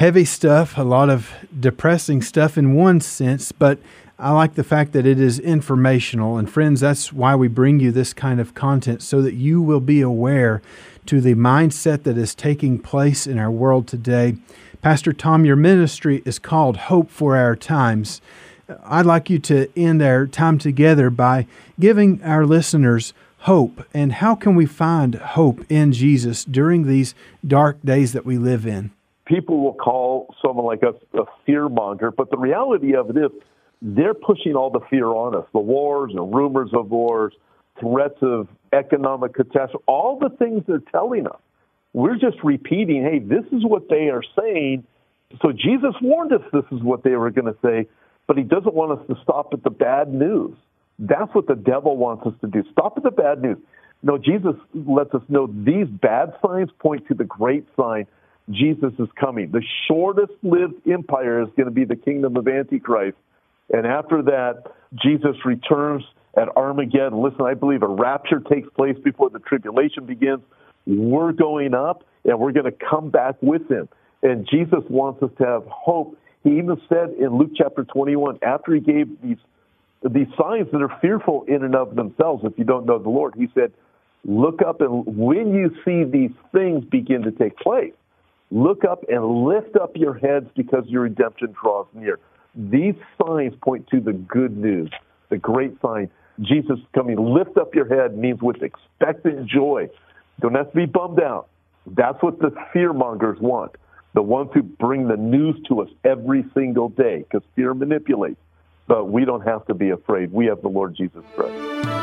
heavy 0.00 0.24
stuff, 0.24 0.78
a 0.78 0.82
lot 0.82 1.10
of 1.10 1.30
depressing 1.60 2.22
stuff 2.22 2.56
in 2.56 2.72
one 2.72 2.98
sense, 2.98 3.52
but 3.52 3.78
I 4.18 4.32
like 4.32 4.54
the 4.54 4.64
fact 4.64 4.92
that 4.92 5.04
it 5.04 5.20
is 5.20 5.38
informational. 5.38 6.38
And 6.38 6.50
friends, 6.50 6.80
that's 6.80 7.12
why 7.12 7.34
we 7.34 7.48
bring 7.48 7.80
you 7.80 7.92
this 7.92 8.14
kind 8.14 8.40
of 8.40 8.54
content 8.54 9.02
so 9.02 9.20
that 9.20 9.34
you 9.34 9.60
will 9.60 9.78
be 9.78 10.00
aware 10.00 10.62
to 11.04 11.20
the 11.20 11.34
mindset 11.34 12.04
that 12.04 12.16
is 12.16 12.34
taking 12.34 12.78
place 12.78 13.26
in 13.26 13.38
our 13.38 13.50
world 13.50 13.86
today. 13.86 14.36
Pastor 14.80 15.12
Tom, 15.12 15.44
your 15.44 15.54
ministry 15.54 16.22
is 16.24 16.38
called 16.38 16.78
Hope 16.88 17.10
for 17.10 17.36
Our 17.36 17.54
Times. 17.54 18.22
I'd 18.82 19.04
like 19.04 19.28
you 19.28 19.38
to 19.40 19.68
end 19.76 20.00
our 20.00 20.26
time 20.26 20.56
together 20.56 21.10
by 21.10 21.46
giving 21.78 22.22
our 22.22 22.46
listeners 22.46 23.12
hope 23.40 23.84
and 23.92 24.14
how 24.14 24.34
can 24.34 24.54
we 24.54 24.64
find 24.64 25.16
hope 25.16 25.60
in 25.68 25.92
Jesus 25.92 26.42
during 26.42 26.86
these 26.86 27.14
dark 27.46 27.76
days 27.84 28.14
that 28.14 28.24
we 28.24 28.38
live 28.38 28.66
in? 28.66 28.92
People 29.30 29.60
will 29.60 29.74
call 29.74 30.34
someone 30.44 30.66
like 30.66 30.82
us 30.82 30.96
a 31.14 31.22
fear 31.46 31.68
monger, 31.68 32.10
but 32.10 32.30
the 32.30 32.36
reality 32.36 32.96
of 32.96 33.10
it 33.10 33.16
is 33.16 33.30
they're 33.80 34.12
pushing 34.12 34.56
all 34.56 34.70
the 34.70 34.80
fear 34.90 35.06
on 35.06 35.36
us 35.36 35.46
the 35.52 35.60
wars 35.60 36.10
and 36.16 36.34
rumors 36.34 36.70
of 36.74 36.90
wars, 36.90 37.32
threats 37.80 38.18
of 38.22 38.48
economic 38.72 39.34
catastrophe, 39.34 39.84
all 39.86 40.18
the 40.18 40.30
things 40.36 40.64
they're 40.66 40.82
telling 40.90 41.28
us. 41.28 41.38
We're 41.92 42.16
just 42.16 42.38
repeating, 42.42 43.04
hey, 43.04 43.20
this 43.20 43.44
is 43.52 43.64
what 43.64 43.88
they 43.88 44.08
are 44.08 44.22
saying. 44.36 44.84
So 45.40 45.52
Jesus 45.52 45.94
warned 46.02 46.32
us 46.32 46.42
this 46.52 46.64
is 46.72 46.82
what 46.82 47.04
they 47.04 47.12
were 47.12 47.30
going 47.30 47.52
to 47.52 47.58
say, 47.64 47.86
but 48.26 48.36
he 48.36 48.42
doesn't 48.42 48.74
want 48.74 48.98
us 48.98 49.06
to 49.06 49.14
stop 49.22 49.50
at 49.52 49.62
the 49.62 49.70
bad 49.70 50.12
news. 50.12 50.56
That's 50.98 51.32
what 51.34 51.46
the 51.46 51.54
devil 51.54 51.96
wants 51.96 52.26
us 52.26 52.34
to 52.40 52.48
do. 52.48 52.64
Stop 52.72 52.94
at 52.96 53.04
the 53.04 53.12
bad 53.12 53.42
news. 53.42 53.58
No, 54.02 54.18
Jesus 54.18 54.54
lets 54.74 55.14
us 55.14 55.22
know 55.28 55.46
these 55.46 55.86
bad 55.86 56.34
signs 56.44 56.70
point 56.80 57.06
to 57.08 57.14
the 57.14 57.24
great 57.24 57.66
sign. 57.78 58.06
Jesus 58.50 58.92
is 58.98 59.08
coming. 59.18 59.50
The 59.50 59.62
shortest 59.86 60.32
lived 60.42 60.86
empire 60.88 61.42
is 61.42 61.48
going 61.56 61.66
to 61.66 61.74
be 61.74 61.84
the 61.84 61.96
kingdom 61.96 62.36
of 62.36 62.48
Antichrist. 62.48 63.16
And 63.72 63.86
after 63.86 64.22
that, 64.22 64.64
Jesus 64.94 65.36
returns 65.44 66.02
at 66.36 66.48
Armageddon. 66.56 67.22
Listen, 67.22 67.42
I 67.42 67.54
believe 67.54 67.82
a 67.82 67.88
rapture 67.88 68.40
takes 68.40 68.68
place 68.76 68.96
before 69.04 69.30
the 69.30 69.38
tribulation 69.38 70.06
begins. 70.06 70.40
We're 70.86 71.32
going 71.32 71.74
up 71.74 72.04
and 72.24 72.38
we're 72.38 72.52
going 72.52 72.64
to 72.64 72.76
come 72.90 73.10
back 73.10 73.36
with 73.40 73.70
him. 73.70 73.88
And 74.22 74.48
Jesus 74.50 74.80
wants 74.88 75.22
us 75.22 75.30
to 75.38 75.46
have 75.46 75.64
hope. 75.66 76.18
He 76.42 76.58
even 76.58 76.80
said 76.88 77.10
in 77.18 77.36
Luke 77.38 77.52
chapter 77.56 77.84
21, 77.84 78.38
after 78.42 78.74
he 78.74 78.80
gave 78.80 79.20
these 79.22 79.38
these 80.02 80.28
signs 80.40 80.66
that 80.72 80.80
are 80.80 80.98
fearful 81.02 81.44
in 81.46 81.62
and 81.62 81.74
of 81.74 81.94
themselves 81.94 82.42
if 82.44 82.54
you 82.56 82.64
don't 82.64 82.86
know 82.86 82.98
the 82.98 83.10
Lord. 83.10 83.34
He 83.36 83.48
said, 83.54 83.72
Look 84.24 84.60
up 84.66 84.80
and 84.80 85.04
when 85.06 85.54
you 85.54 85.70
see 85.84 86.04
these 86.04 86.34
things 86.52 86.84
begin 86.84 87.22
to 87.22 87.30
take 87.32 87.56
place, 87.58 87.92
look 88.50 88.84
up 88.84 89.04
and 89.08 89.44
lift 89.44 89.76
up 89.76 89.96
your 89.96 90.14
heads 90.14 90.46
because 90.56 90.84
your 90.86 91.02
redemption 91.02 91.54
draws 91.60 91.86
near. 91.94 92.18
These 92.54 92.94
signs 93.22 93.54
point 93.62 93.86
to 93.88 94.00
the 94.00 94.12
good 94.12 94.56
news, 94.56 94.90
the 95.28 95.38
great 95.38 95.80
sign. 95.80 96.10
Jesus 96.40 96.78
coming, 96.94 97.16
lift 97.16 97.56
up 97.58 97.74
your 97.74 97.86
head 97.86 98.16
means 98.16 98.40
with 98.40 98.62
expectant 98.62 99.46
joy. 99.46 99.88
Don't 100.40 100.54
have 100.54 100.70
to 100.70 100.76
be 100.76 100.86
bummed 100.86 101.20
out. 101.20 101.48
That's 101.86 102.20
what 102.22 102.38
the 102.38 102.50
fear 102.72 102.92
mongers 102.92 103.38
want. 103.40 103.72
The 104.14 104.22
ones 104.22 104.50
who 104.54 104.62
bring 104.62 105.06
the 105.06 105.16
news 105.16 105.56
to 105.68 105.82
us 105.82 105.88
every 106.04 106.44
single 106.54 106.88
day, 106.88 107.18
because 107.18 107.42
fear 107.54 107.74
manipulates 107.74 108.40
but 108.90 109.04
we 109.04 109.24
don't 109.24 109.46
have 109.46 109.64
to 109.66 109.72
be 109.72 109.90
afraid. 109.90 110.32
We 110.32 110.46
have 110.46 110.62
the 110.62 110.68
Lord 110.68 110.96
Jesus 110.96 111.22
Christ. 111.36 111.99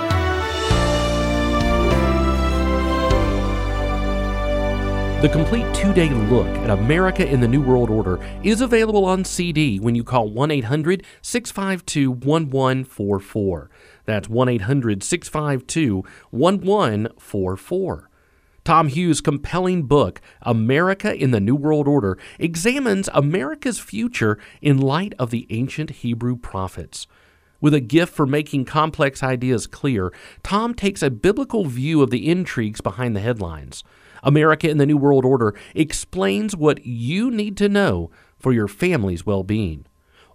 The 5.20 5.30
complete 5.30 5.66
two 5.74 5.96
day 5.96 6.10
look 6.10 6.46
at 6.46 6.70
America 6.70 7.28
in 7.28 7.42
the 7.42 7.48
New 7.48 7.60
World 7.60 7.90
Order 7.90 8.20
is 8.44 8.62
available 8.62 9.04
on 9.04 9.26
CD 9.26 9.80
when 9.80 9.96
you 9.96 10.04
call 10.04 10.30
1 10.30 10.52
800 10.52 11.04
652 11.24 12.12
1144. 12.12 13.70
That's 14.06 14.30
1 14.30 14.48
800 14.48 15.02
652 15.02 16.04
1144. 16.30 18.10
Tom 18.64 18.88
Hughes' 18.90 19.20
compelling 19.20 19.88
book, 19.88 20.22
America 20.44 21.16
in 21.16 21.32
the 21.32 21.40
New 21.40 21.56
World 21.56 21.88
Order, 21.88 22.20
examines 22.38 23.10
America's 23.12 23.80
future 23.80 24.38
in 24.62 24.78
light 24.78 25.16
of 25.18 25.32
the 25.32 25.48
ancient 25.50 25.90
Hebrew 25.90 26.38
prophets. 26.38 27.08
With 27.60 27.74
a 27.74 27.80
gift 27.80 28.14
for 28.14 28.28
making 28.28 28.66
complex 28.66 29.24
ideas 29.24 29.66
clear, 29.66 30.14
Tom 30.44 30.76
takes 30.76 31.02
a 31.02 31.10
biblical 31.10 31.66
view 31.66 32.04
of 32.04 32.12
the 32.12 32.30
intrigues 32.30 32.82
behind 32.82 33.16
the 33.16 33.20
headlines. 33.20 33.84
America 34.28 34.70
in 34.70 34.78
the 34.78 34.86
New 34.86 34.98
World 34.98 35.24
Order 35.24 35.56
explains 35.74 36.54
what 36.54 36.86
you 36.86 37.32
need 37.32 37.56
to 37.58 37.70
know 37.70 38.12
for 38.38 38.52
your 38.52 38.68
family's 38.68 39.26
well 39.26 39.42
being. 39.42 39.86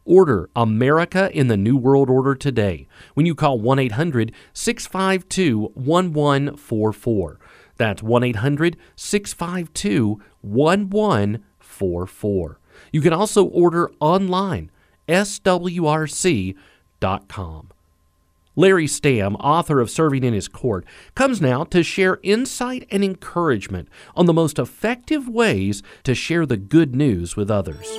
Order 0.06 0.48
America 0.56 1.30
in 1.32 1.48
the 1.48 1.58
New 1.58 1.76
World 1.76 2.08
Order 2.08 2.34
today 2.34 2.88
when 3.12 3.26
you 3.26 3.34
call 3.34 3.60
1 3.60 3.78
800 3.78 4.32
652 4.54 5.72
1144. 5.74 7.38
That's 7.76 8.02
1 8.02 8.24
800 8.24 8.78
652 8.96 10.22
1144. 10.40 12.58
You 12.92 13.02
can 13.02 13.12
also 13.12 13.44
order 13.44 13.90
online, 14.00 14.70
swrc.com. 15.06 16.56
Larry 18.54 18.86
Stamm, 18.86 19.36
author 19.40 19.80
of 19.80 19.90
Serving 19.90 20.24
in 20.24 20.34
His 20.34 20.46
Court, 20.46 20.84
comes 21.14 21.40
now 21.40 21.64
to 21.64 21.82
share 21.82 22.20
insight 22.22 22.86
and 22.90 23.02
encouragement 23.02 23.88
on 24.14 24.26
the 24.26 24.34
most 24.34 24.58
effective 24.58 25.26
ways 25.26 25.82
to 26.04 26.14
share 26.14 26.44
the 26.44 26.58
good 26.58 26.94
news 26.94 27.34
with 27.34 27.50
others. 27.50 27.98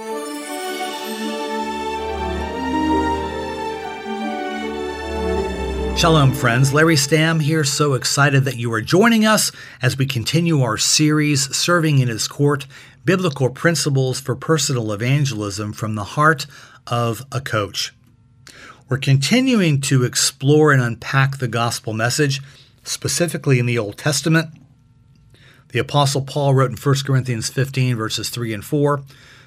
Shalom, 5.98 6.34
friends. 6.34 6.74
Larry 6.74 6.96
Stamm 6.96 7.42
here. 7.42 7.64
So 7.64 7.94
excited 7.94 8.44
that 8.44 8.58
you 8.58 8.72
are 8.74 8.82
joining 8.82 9.26
us 9.26 9.52
as 9.82 9.98
we 9.98 10.06
continue 10.06 10.62
our 10.62 10.78
series, 10.78 11.56
Serving 11.56 12.00
in 12.00 12.10
His 12.10 12.28
Court 12.28 12.68
Biblical 13.06 13.50
Principles 13.50 14.20
for 14.20 14.36
Personal 14.36 14.92
Evangelism 14.92 15.74
from 15.74 15.96
the 15.96 16.04
Heart 16.04 16.46
of 16.88 17.26
a 17.32 17.42
Coach. 17.42 17.94
We're 18.90 18.98
continuing 18.98 19.80
to 19.82 20.04
explore 20.04 20.74
and 20.74 20.82
unpack 20.82 21.38
the 21.38 21.48
gospel 21.48 21.94
message, 21.94 22.42
specifically 22.84 23.58
in 23.58 23.66
the 23.66 23.78
Old 23.78 23.98
Testament. 23.98 24.50
The 25.70 25.80
Apostle 25.80 26.22
Paul 26.22 26.54
wrote 26.54 26.70
in 26.70 26.78
1 26.78 26.96
Corinthians 27.06 27.50
15, 27.50 27.96
verses 27.96 28.30
3 28.30 28.54
and 28.54 28.64
4 28.64 29.02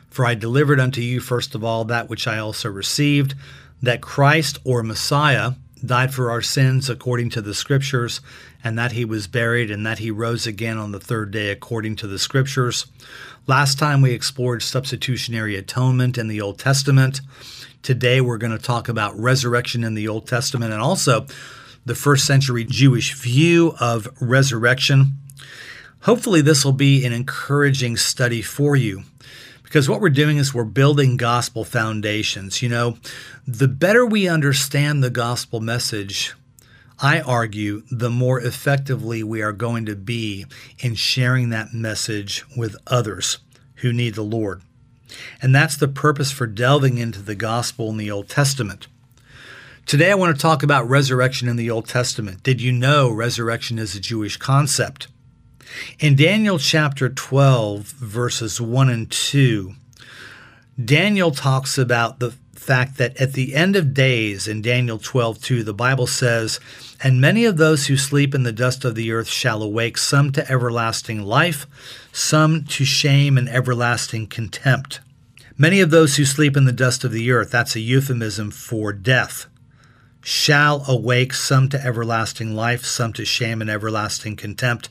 For 0.08 0.24
I 0.24 0.34
delivered 0.34 0.80
unto 0.80 1.02
you, 1.02 1.20
first 1.20 1.54
of 1.54 1.62
all, 1.62 1.84
that 1.84 2.08
which 2.08 2.26
I 2.26 2.38
also 2.38 2.70
received, 2.70 3.34
that 3.82 4.00
Christ 4.00 4.58
or 4.64 4.82
Messiah, 4.82 5.52
died 5.84 6.14
for 6.14 6.30
our 6.30 6.42
sins 6.42 6.88
according 6.88 7.28
to 7.30 7.42
the 7.42 7.54
scriptures, 7.54 8.22
and 8.64 8.78
that 8.78 8.92
he 8.92 9.04
was 9.04 9.26
buried, 9.26 9.70
and 9.70 9.84
that 9.86 9.98
he 9.98 10.10
rose 10.10 10.46
again 10.46 10.78
on 10.78 10.92
the 10.92 10.98
third 10.98 11.30
day 11.30 11.50
according 11.50 11.96
to 11.96 12.06
the 12.06 12.18
scriptures. 12.18 12.86
Last 13.46 13.78
time 13.78 14.00
we 14.00 14.12
explored 14.12 14.62
substitutionary 14.62 15.56
atonement 15.56 16.16
in 16.16 16.26
the 16.26 16.40
Old 16.40 16.58
Testament. 16.58 17.20
Today 17.86 18.20
we're 18.20 18.36
going 18.36 18.50
to 18.50 18.58
talk 18.58 18.88
about 18.88 19.16
resurrection 19.16 19.84
in 19.84 19.94
the 19.94 20.08
Old 20.08 20.26
Testament 20.26 20.72
and 20.72 20.82
also 20.82 21.24
the 21.84 21.94
first 21.94 22.26
century 22.26 22.64
Jewish 22.64 23.14
view 23.14 23.76
of 23.78 24.08
resurrection. 24.20 25.18
Hopefully, 26.00 26.40
this 26.40 26.64
will 26.64 26.72
be 26.72 27.06
an 27.06 27.12
encouraging 27.12 27.96
study 27.96 28.42
for 28.42 28.74
you 28.74 29.04
because 29.62 29.88
what 29.88 30.00
we're 30.00 30.08
doing 30.08 30.36
is 30.36 30.52
we're 30.52 30.64
building 30.64 31.16
gospel 31.16 31.64
foundations. 31.64 32.60
You 32.60 32.70
know, 32.70 32.98
the 33.46 33.68
better 33.68 34.04
we 34.04 34.26
understand 34.26 35.04
the 35.04 35.08
gospel 35.08 35.60
message, 35.60 36.34
I 36.98 37.20
argue, 37.20 37.84
the 37.88 38.10
more 38.10 38.40
effectively 38.40 39.22
we 39.22 39.42
are 39.42 39.52
going 39.52 39.86
to 39.86 39.94
be 39.94 40.46
in 40.80 40.96
sharing 40.96 41.50
that 41.50 41.72
message 41.72 42.44
with 42.56 42.74
others 42.88 43.38
who 43.76 43.92
need 43.92 44.16
the 44.16 44.22
Lord. 44.22 44.62
And 45.40 45.54
that's 45.54 45.76
the 45.76 45.88
purpose 45.88 46.30
for 46.30 46.46
delving 46.46 46.98
into 46.98 47.22
the 47.22 47.34
gospel 47.34 47.90
in 47.90 47.96
the 47.96 48.10
Old 48.10 48.28
Testament. 48.28 48.88
Today, 49.86 50.10
I 50.10 50.16
want 50.16 50.34
to 50.34 50.42
talk 50.42 50.62
about 50.62 50.88
resurrection 50.88 51.48
in 51.48 51.56
the 51.56 51.70
Old 51.70 51.88
Testament. 51.88 52.42
Did 52.42 52.60
you 52.60 52.72
know 52.72 53.08
resurrection 53.08 53.78
is 53.78 53.94
a 53.94 54.00
Jewish 54.00 54.36
concept? 54.36 55.08
In 56.00 56.16
Daniel 56.16 56.58
chapter 56.58 57.08
12, 57.08 57.82
verses 57.84 58.60
1 58.60 58.88
and 58.88 59.10
2, 59.10 59.74
Daniel 60.84 61.30
talks 61.30 61.78
about 61.78 62.18
the 62.18 62.34
fact 62.66 62.98
that 62.98 63.16
at 63.20 63.34
the 63.34 63.54
end 63.54 63.76
of 63.76 63.94
days, 63.94 64.48
in 64.48 64.60
Daniel 64.60 64.98
12, 64.98 65.40
2, 65.40 65.62
the 65.62 65.72
Bible 65.72 66.08
says, 66.08 66.58
And 67.00 67.20
many 67.20 67.44
of 67.44 67.56
those 67.56 67.86
who 67.86 67.96
sleep 67.96 68.34
in 68.34 68.42
the 68.42 68.52
dust 68.52 68.84
of 68.84 68.96
the 68.96 69.12
earth 69.12 69.28
shall 69.28 69.62
awake, 69.62 69.96
some 69.96 70.32
to 70.32 70.50
everlasting 70.50 71.22
life, 71.22 71.66
some 72.12 72.64
to 72.64 72.84
shame 72.84 73.38
and 73.38 73.48
everlasting 73.48 74.26
contempt. 74.26 75.00
Many 75.56 75.80
of 75.80 75.90
those 75.90 76.16
who 76.16 76.24
sleep 76.24 76.56
in 76.56 76.64
the 76.64 76.72
dust 76.72 77.04
of 77.04 77.12
the 77.12 77.30
earth, 77.30 77.52
that's 77.52 77.76
a 77.76 77.80
euphemism 77.80 78.50
for 78.50 78.92
death, 78.92 79.46
shall 80.20 80.84
awake, 80.88 81.32
some 81.32 81.68
to 81.68 81.80
everlasting 81.80 82.56
life, 82.56 82.84
some 82.84 83.12
to 83.12 83.24
shame 83.24 83.60
and 83.60 83.70
everlasting 83.70 84.34
contempt 84.34 84.88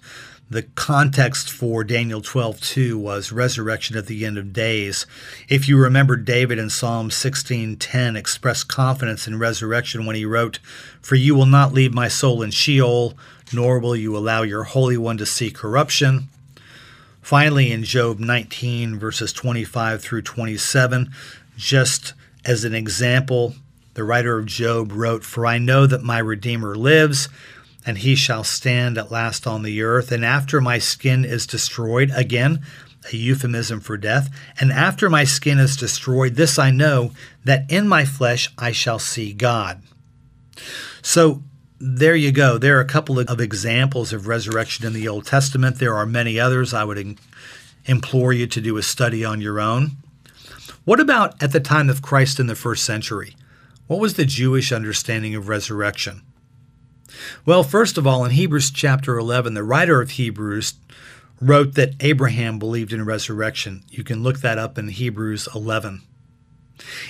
the 0.49 0.61
context 0.61 1.49
for 1.49 1.83
Daniel 1.83 2.21
12:2 2.21 2.97
was 2.97 3.31
resurrection 3.31 3.97
at 3.97 4.05
the 4.05 4.25
end 4.25 4.37
of 4.37 4.53
days. 4.53 5.07
If 5.49 5.67
you 5.67 5.77
remember 5.77 6.15
David 6.15 6.59
in 6.59 6.69
Psalm 6.69 7.09
16:10 7.09 8.15
expressed 8.15 8.67
confidence 8.67 9.27
in 9.27 9.39
resurrection 9.39 10.05
when 10.05 10.15
he 10.15 10.23
wrote, 10.23 10.59
"For 11.01 11.15
you 11.15 11.33
will 11.33 11.47
not 11.47 11.73
leave 11.73 11.93
my 11.95 12.07
soul 12.07 12.43
in 12.43 12.51
Sheol, 12.51 13.17
nor 13.51 13.79
will 13.79 13.95
you 13.95 14.15
allow 14.15 14.43
your 14.43 14.65
holy 14.65 14.97
one 14.97 15.17
to 15.17 15.25
see 15.25 15.49
corruption." 15.49 16.29
Finally 17.23 17.71
in 17.71 17.83
Job 17.83 18.19
19 18.19 18.99
verses 18.99 19.33
25 19.33 19.99
through 19.99 20.21
27, 20.21 21.09
just 21.57 22.13
as 22.45 22.63
an 22.63 22.75
example, 22.75 23.55
the 23.95 24.03
writer 24.03 24.37
of 24.37 24.45
Job 24.45 24.91
wrote, 24.91 25.23
"For 25.23 25.47
I 25.47 25.57
know 25.57 25.87
that 25.87 26.03
my 26.03 26.19
redeemer 26.19 26.75
lives, 26.75 27.29
and 27.85 27.99
he 27.99 28.15
shall 28.15 28.43
stand 28.43 28.97
at 28.97 29.11
last 29.11 29.45
on 29.45 29.61
the 29.61 29.81
earth. 29.81 30.11
And 30.11 30.25
after 30.25 30.59
my 30.59 30.79
skin 30.79 31.23
is 31.23 31.45
destroyed, 31.45 32.11
again, 32.15 32.61
a 33.11 33.15
euphemism 33.15 33.79
for 33.79 33.97
death, 33.97 34.29
and 34.59 34.71
after 34.71 35.09
my 35.09 35.23
skin 35.23 35.59
is 35.59 35.77
destroyed, 35.77 36.35
this 36.35 36.57
I 36.57 36.71
know, 36.71 37.11
that 37.43 37.69
in 37.69 37.87
my 37.87 38.05
flesh 38.05 38.51
I 38.57 38.71
shall 38.71 38.99
see 38.99 39.33
God. 39.33 39.83
So 41.01 41.43
there 41.79 42.15
you 42.15 42.31
go. 42.31 42.57
There 42.57 42.77
are 42.77 42.81
a 42.81 42.85
couple 42.85 43.19
of 43.19 43.39
examples 43.39 44.11
of 44.11 44.27
resurrection 44.27 44.85
in 44.87 44.93
the 44.93 45.07
Old 45.07 45.27
Testament. 45.27 45.77
There 45.77 45.95
are 45.95 46.05
many 46.05 46.39
others. 46.39 46.73
I 46.73 46.83
would 46.83 47.19
implore 47.85 48.33
you 48.33 48.47
to 48.47 48.61
do 48.61 48.77
a 48.77 48.81
study 48.81 49.23
on 49.23 49.41
your 49.41 49.59
own. 49.59 49.91
What 50.85 50.99
about 50.99 51.41
at 51.43 51.51
the 51.51 51.59
time 51.59 51.89
of 51.89 52.01
Christ 52.01 52.39
in 52.39 52.47
the 52.47 52.55
first 52.55 52.83
century? 52.83 53.35
What 53.87 53.99
was 53.99 54.15
the 54.15 54.25
Jewish 54.25 54.71
understanding 54.71 55.35
of 55.35 55.47
resurrection? 55.47 56.21
Well, 57.45 57.63
first 57.63 57.97
of 57.97 58.05
all, 58.05 58.25
in 58.25 58.31
Hebrews 58.31 58.71
chapter 58.71 59.17
11, 59.17 59.53
the 59.53 59.63
writer 59.63 60.01
of 60.01 60.11
Hebrews 60.11 60.75
wrote 61.41 61.73
that 61.75 61.95
Abraham 61.99 62.59
believed 62.59 62.93
in 62.93 63.05
resurrection. 63.05 63.83
You 63.89 64.03
can 64.03 64.23
look 64.23 64.39
that 64.39 64.57
up 64.57 64.77
in 64.77 64.87
Hebrews 64.89 65.47
11. 65.53 66.01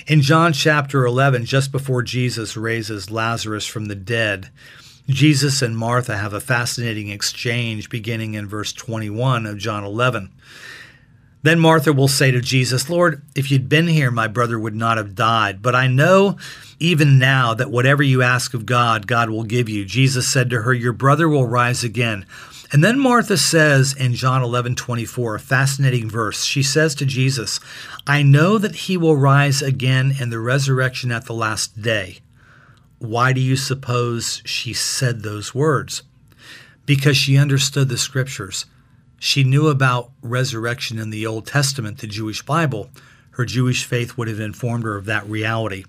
In 0.07 0.21
John 0.21 0.53
chapter 0.53 1.05
11, 1.05 1.45
just 1.45 1.71
before 1.71 2.03
Jesus 2.03 2.55
raises 2.55 3.09
Lazarus 3.09 3.65
from 3.65 3.85
the 3.85 3.95
dead, 3.95 4.49
Jesus 5.07 5.61
and 5.61 5.77
Martha 5.77 6.17
have 6.17 6.33
a 6.33 6.41
fascinating 6.41 7.09
exchange 7.09 7.89
beginning 7.89 8.33
in 8.33 8.47
verse 8.47 8.73
21 8.73 9.45
of 9.45 9.57
John 9.57 9.83
11. 9.83 10.31
Then 11.45 11.59
Martha 11.59 11.93
will 11.93 12.07
say 12.07 12.31
to 12.31 12.41
Jesus, 12.41 12.89
Lord, 12.89 13.21
if 13.35 13.51
you'd 13.51 13.69
been 13.69 13.87
here, 13.87 14.09
my 14.09 14.27
brother 14.27 14.57
would 14.57 14.73
not 14.73 14.97
have 14.97 15.13
died. 15.13 15.61
But 15.61 15.75
I 15.75 15.85
know 15.85 16.37
even 16.79 17.19
now 17.19 17.53
that 17.53 17.69
whatever 17.69 18.01
you 18.01 18.23
ask 18.23 18.55
of 18.55 18.65
God, 18.65 19.05
God 19.05 19.29
will 19.29 19.43
give 19.43 19.69
you. 19.69 19.85
Jesus 19.85 20.27
said 20.27 20.49
to 20.49 20.63
her, 20.63 20.73
Your 20.73 20.91
brother 20.91 21.29
will 21.29 21.45
rise 21.45 21.83
again. 21.83 22.25
And 22.71 22.83
then 22.83 22.97
Martha 22.97 23.37
says 23.37 23.93
in 23.93 24.15
John 24.15 24.41
11 24.41 24.73
24, 24.73 25.35
a 25.35 25.39
fascinating 25.39 26.09
verse. 26.09 26.45
She 26.45 26.63
says 26.63 26.95
to 26.95 27.05
Jesus, 27.05 27.59
I 28.07 28.23
know 28.23 28.57
that 28.57 28.75
he 28.75 28.97
will 28.97 29.15
rise 29.15 29.61
again 29.61 30.15
in 30.19 30.31
the 30.31 30.39
resurrection 30.39 31.11
at 31.11 31.25
the 31.25 31.35
last 31.35 31.79
day. 31.79 32.21
Why 32.97 33.33
do 33.33 33.39
you 33.39 33.55
suppose 33.55 34.41
she 34.45 34.73
said 34.73 35.21
those 35.21 35.53
words? 35.53 36.01
Because 36.87 37.17
she 37.17 37.37
understood 37.37 37.89
the 37.89 37.99
scriptures. 37.99 38.65
She 39.19 39.43
knew 39.43 39.67
about 39.67 40.11
resurrection 40.21 40.99
in 40.99 41.09
the 41.09 41.25
Old 41.25 41.47
Testament, 41.47 41.99
the 41.99 42.07
Jewish 42.07 42.41
Bible. 42.43 42.89
Her 43.31 43.45
Jewish 43.45 43.85
faith 43.85 44.17
would 44.17 44.27
have 44.27 44.39
informed 44.39 44.83
her 44.83 44.95
of 44.95 45.05
that 45.05 45.27
reality. 45.27 45.85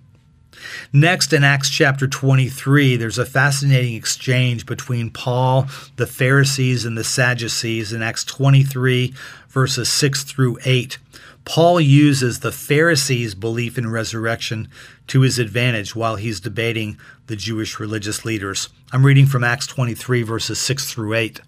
Next, 0.93 1.33
in 1.33 1.45
Acts 1.45 1.69
chapter 1.69 2.07
23, 2.07 2.97
there's 2.97 3.19
a 3.19 3.27
fascinating 3.27 3.95
exchange 3.95 4.67
between 4.67 5.11
Paul, 5.11 5.67
the 5.97 6.07
Pharisees, 6.07 6.85
and 6.85 6.97
the 6.97 7.05
Sadducees 7.05 7.93
in 7.93 8.03
Acts 8.03 8.25
23, 8.25 9.13
verses 9.49 9.89
6 9.91 10.25
through 10.25 10.59
8. 10.65 10.99
Paul 11.45 11.81
uses 11.81 12.41
the 12.41 12.51
Pharisees' 12.51 13.35
belief 13.35 13.79
in 13.79 13.89
resurrection 13.89 14.69
to 15.07 15.21
his 15.21 15.39
advantage 15.39 15.95
while 15.95 16.17
he's 16.17 16.41
debating 16.41 16.99
the 17.29 17.37
Jewish 17.37 17.79
religious 17.79 18.25
leaders. 18.25 18.69
I'm 18.93 19.07
reading 19.07 19.27
from 19.27 19.45
Acts 19.45 19.67
23, 19.67 20.23
verses 20.23 20.59
6 20.59 20.91
through 20.91 21.15
8. 21.15 21.41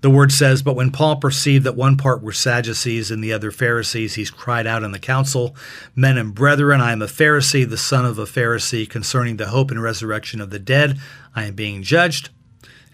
The 0.00 0.10
word 0.10 0.32
says, 0.32 0.62
But 0.62 0.76
when 0.76 0.90
Paul 0.90 1.16
perceived 1.16 1.64
that 1.64 1.76
one 1.76 1.96
part 1.96 2.22
were 2.22 2.32
Sadducees 2.32 3.10
and 3.10 3.22
the 3.22 3.32
other 3.32 3.50
Pharisees, 3.50 4.14
he 4.14 4.24
cried 4.24 4.66
out 4.66 4.82
in 4.82 4.92
the 4.92 4.98
council, 4.98 5.54
Men 5.94 6.16
and 6.16 6.34
brethren, 6.34 6.80
I 6.80 6.92
am 6.92 7.02
a 7.02 7.06
Pharisee, 7.06 7.68
the 7.68 7.76
son 7.76 8.06
of 8.06 8.18
a 8.18 8.24
Pharisee, 8.24 8.88
concerning 8.88 9.36
the 9.36 9.48
hope 9.48 9.70
and 9.70 9.82
resurrection 9.82 10.40
of 10.40 10.50
the 10.50 10.58
dead. 10.58 10.98
I 11.36 11.44
am 11.44 11.54
being 11.54 11.82
judged. 11.82 12.30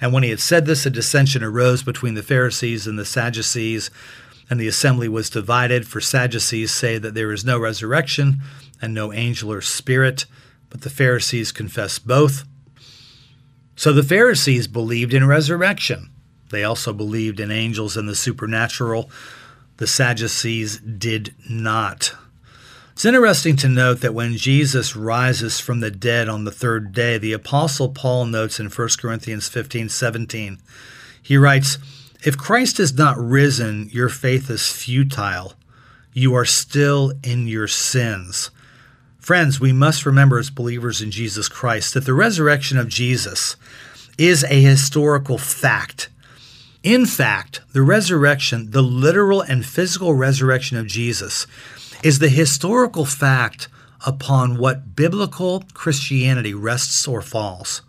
And 0.01 0.13
when 0.13 0.25
he 0.25 0.31
had 0.31 0.41
said 0.41 0.67
this, 0.67 0.85
a 0.85 0.91
dissension 0.91 1.43
arose 1.45 1.83
between 1.83 2.15
the 2.15 2.23
Pharisees 2.23 2.87
and 2.87 2.99
the 2.99 3.05
Sadducees, 3.05 3.91
and 4.51 4.61
the 4.61 4.69
assembly 4.69 5.09
was 5.09 5.31
divided. 5.31 5.87
For 5.87 6.01
Sadducees 6.01 6.73
say 6.73 6.99
that 6.99 7.15
there 7.15 7.33
is 7.33 7.45
no 7.45 7.59
resurrection 7.59 8.41
and 8.83 8.93
no 8.93 9.13
angel 9.13 9.53
or 9.53 9.61
spirit, 9.61 10.27
but 10.71 10.81
the 10.81 10.91
Pharisees 10.91 11.53
confess 11.53 12.01
both. 12.01 12.45
So 13.77 13.93
the 13.93 14.03
Pharisees 14.03 14.67
believed 14.67 15.15
in 15.15 15.27
resurrection. 15.27 16.11
They 16.57 16.65
also 16.65 16.95
believed 16.95 17.39
in 17.39 17.51
angels 17.51 17.99
and 17.99 18.09
the 18.09 18.15
supernatural. 18.15 19.11
The 19.77 19.87
Sadducees 19.87 20.79
did 20.79 21.35
not. 21.51 22.15
It's 22.93 23.05
interesting 23.05 23.57
to 23.57 23.69
note 23.69 24.01
that 24.01 24.15
when 24.15 24.39
Jesus 24.39 24.97
rises 24.97 25.61
from 25.61 25.81
the 25.81 25.91
dead 25.91 26.31
on 26.31 26.45
the 26.45 26.51
third 26.51 26.93
day, 26.95 27.19
the 27.19 27.35
Apostle 27.35 27.91
Paul 27.91 28.25
notes 28.25 28.59
in 28.59 28.71
1 28.71 28.89
Corinthians 28.99 29.49
15 29.51 29.91
17, 29.91 30.59
he 31.23 31.37
writes, 31.37 31.77
If 32.25 32.39
Christ 32.39 32.81
is 32.81 32.97
not 32.97 33.19
risen, 33.19 33.91
your 33.93 34.09
faith 34.09 34.49
is 34.49 34.73
futile. 34.73 35.53
You 36.15 36.35
are 36.35 36.47
still 36.47 37.13
in 37.23 37.47
your 37.47 37.69
sins. 37.69 38.51
Friends, 39.19 39.61
we 39.61 39.75
must 39.75 40.07
remember 40.07 40.39
as 40.39 40.49
believers 40.49 41.03
in 41.03 41.11
Jesus 41.11 41.51
Christ 41.51 41.93
that 41.93 42.07
the 42.07 42.15
resurrection 42.15 42.79
of 42.79 42.89
Jesus 42.89 43.57
is 44.17 44.43
a 44.45 44.63
historical 44.63 45.37
fact. 45.37 46.09
In 46.87 47.05
fact, 47.05 47.63
the 47.73 47.83
resurrection, 47.83 48.71
the 48.71 48.81
literal 48.81 49.41
and 49.41 49.67
physical 49.67 50.15
resurrection 50.15 50.77
of 50.77 50.87
Jesus, 50.87 51.45
is 52.05 52.21
the 52.21 52.29
historical 52.29 53.05
fact 53.05 53.67
upon 54.07 54.57
what 54.57 54.95
biblical 54.95 55.65
Christianity 55.75 56.55
rests 56.55 57.09
or 57.09 57.23
falls. 57.23 57.83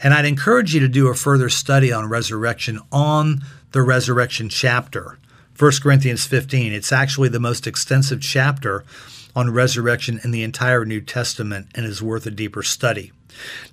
And 0.00 0.14
I'd 0.14 0.24
encourage 0.24 0.72
you 0.72 0.78
to 0.78 0.86
do 0.86 1.08
a 1.08 1.16
further 1.16 1.48
study 1.48 1.92
on 1.92 2.08
resurrection 2.08 2.78
on 2.92 3.40
the 3.72 3.82
resurrection 3.82 4.48
chapter, 4.48 5.18
1 5.58 5.72
Corinthians 5.82 6.24
15. 6.24 6.72
It's 6.72 6.92
actually 6.92 7.30
the 7.30 7.40
most 7.40 7.66
extensive 7.66 8.20
chapter 8.20 8.84
on 9.34 9.50
resurrection 9.50 10.20
in 10.22 10.30
the 10.30 10.44
entire 10.44 10.84
New 10.84 11.00
Testament 11.00 11.66
and 11.74 11.84
is 11.84 12.00
worth 12.00 12.24
a 12.24 12.30
deeper 12.30 12.62
study. 12.62 13.10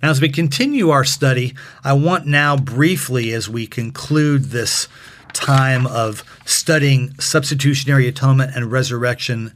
Now, 0.02 0.10
as 0.10 0.22
we 0.22 0.30
continue 0.30 0.90
our 0.90 1.04
study, 1.04 1.54
I 1.84 1.94
want 1.94 2.26
now 2.26 2.58
briefly, 2.58 3.32
as 3.34 3.50
we 3.50 3.68
conclude 3.68 4.46
this 4.46 4.88
time 5.34 5.86
of 5.88 6.24
studying 6.46 7.14
substitutionary 7.20 8.08
atonement 8.08 8.56
and 8.56 8.72
resurrection, 8.72 9.54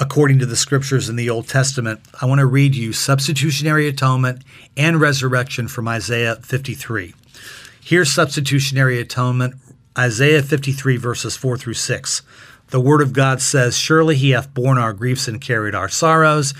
according 0.00 0.38
to 0.38 0.46
the 0.46 0.56
scriptures 0.56 1.08
in 1.08 1.16
the 1.16 1.30
Old 1.30 1.48
Testament, 1.48 2.00
I 2.20 2.26
want 2.26 2.38
to 2.38 2.46
read 2.46 2.74
you 2.74 2.92
substitutionary 2.92 3.88
atonement 3.88 4.42
and 4.76 5.00
resurrection 5.00 5.68
from 5.68 5.88
Isaiah 5.88 6.36
53. 6.36 7.14
Here's 7.82 8.12
substitutionary 8.12 9.00
atonement, 9.00 9.54
Isaiah 9.96 10.42
53, 10.42 10.96
verses 10.96 11.36
4 11.36 11.56
through 11.56 11.74
6. 11.74 12.22
The 12.68 12.80
word 12.80 13.00
of 13.00 13.12
God 13.12 13.40
says, 13.40 13.78
Surely 13.78 14.16
he 14.16 14.30
hath 14.30 14.52
borne 14.52 14.76
our 14.76 14.92
griefs 14.92 15.28
and 15.28 15.40
carried 15.40 15.74
our 15.74 15.88
sorrows, 15.88 16.52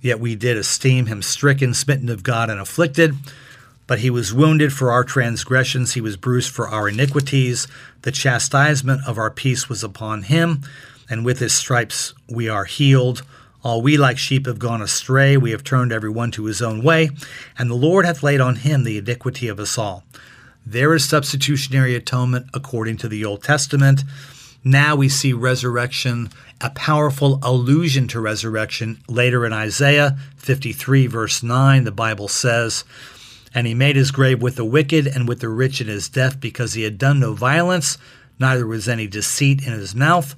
yet 0.00 0.20
we 0.20 0.34
did 0.34 0.56
esteem 0.56 1.06
him 1.06 1.22
stricken, 1.22 1.74
smitten 1.74 2.08
of 2.08 2.22
God, 2.22 2.50
and 2.50 2.60
afflicted. 2.60 3.14
But 3.86 4.00
he 4.00 4.10
was 4.10 4.32
wounded 4.32 4.72
for 4.72 4.90
our 4.92 5.04
transgressions, 5.04 5.94
he 5.94 6.00
was 6.00 6.16
bruised 6.16 6.50
for 6.50 6.68
our 6.68 6.88
iniquities. 6.88 7.66
The 8.02 8.12
chastisement 8.12 9.02
of 9.06 9.18
our 9.18 9.30
peace 9.30 9.68
was 9.68 9.82
upon 9.82 10.22
him 10.22 10.62
and 11.10 11.24
with 11.24 11.40
his 11.40 11.52
stripes 11.52 12.14
we 12.28 12.48
are 12.48 12.64
healed. 12.64 13.22
All 13.62 13.82
we 13.82 13.98
like 13.98 14.16
sheep 14.16 14.46
have 14.46 14.58
gone 14.58 14.80
astray, 14.80 15.36
we 15.36 15.50
have 15.50 15.64
turned 15.64 15.92
every 15.92 16.08
one 16.08 16.30
to 16.30 16.44
his 16.44 16.62
own 16.62 16.82
way, 16.82 17.10
and 17.58 17.68
the 17.68 17.74
Lord 17.74 18.06
hath 18.06 18.22
laid 18.22 18.40
on 18.40 18.56
him 18.56 18.84
the 18.84 18.96
iniquity 18.96 19.48
of 19.48 19.58
us 19.58 19.76
all. 19.76 20.04
There 20.64 20.94
is 20.94 21.06
substitutionary 21.06 21.94
atonement 21.94 22.46
according 22.54 22.96
to 22.98 23.08
the 23.08 23.24
Old 23.24 23.42
Testament. 23.42 24.04
Now 24.62 24.94
we 24.94 25.08
see 25.08 25.32
resurrection, 25.32 26.30
a 26.60 26.70
powerful 26.70 27.38
allusion 27.42 28.06
to 28.08 28.20
resurrection. 28.20 29.02
Later 29.08 29.46
in 29.46 29.52
Isaiah 29.52 30.18
53, 30.36 31.06
verse 31.06 31.42
9, 31.42 31.84
the 31.84 31.90
Bible 31.90 32.28
says, 32.28 32.84
And 33.54 33.66
he 33.66 33.74
made 33.74 33.96
his 33.96 34.10
grave 34.10 34.42
with 34.42 34.56
the 34.56 34.64
wicked 34.64 35.06
and 35.06 35.26
with 35.26 35.40
the 35.40 35.48
rich 35.48 35.80
in 35.80 35.88
his 35.88 36.08
death, 36.08 36.38
because 36.40 36.74
he 36.74 36.82
had 36.82 36.98
done 36.98 37.20
no 37.20 37.32
violence, 37.34 37.96
neither 38.38 38.66
was 38.66 38.88
any 38.88 39.06
deceit 39.06 39.66
in 39.66 39.72
his 39.72 39.94
mouth. 39.94 40.36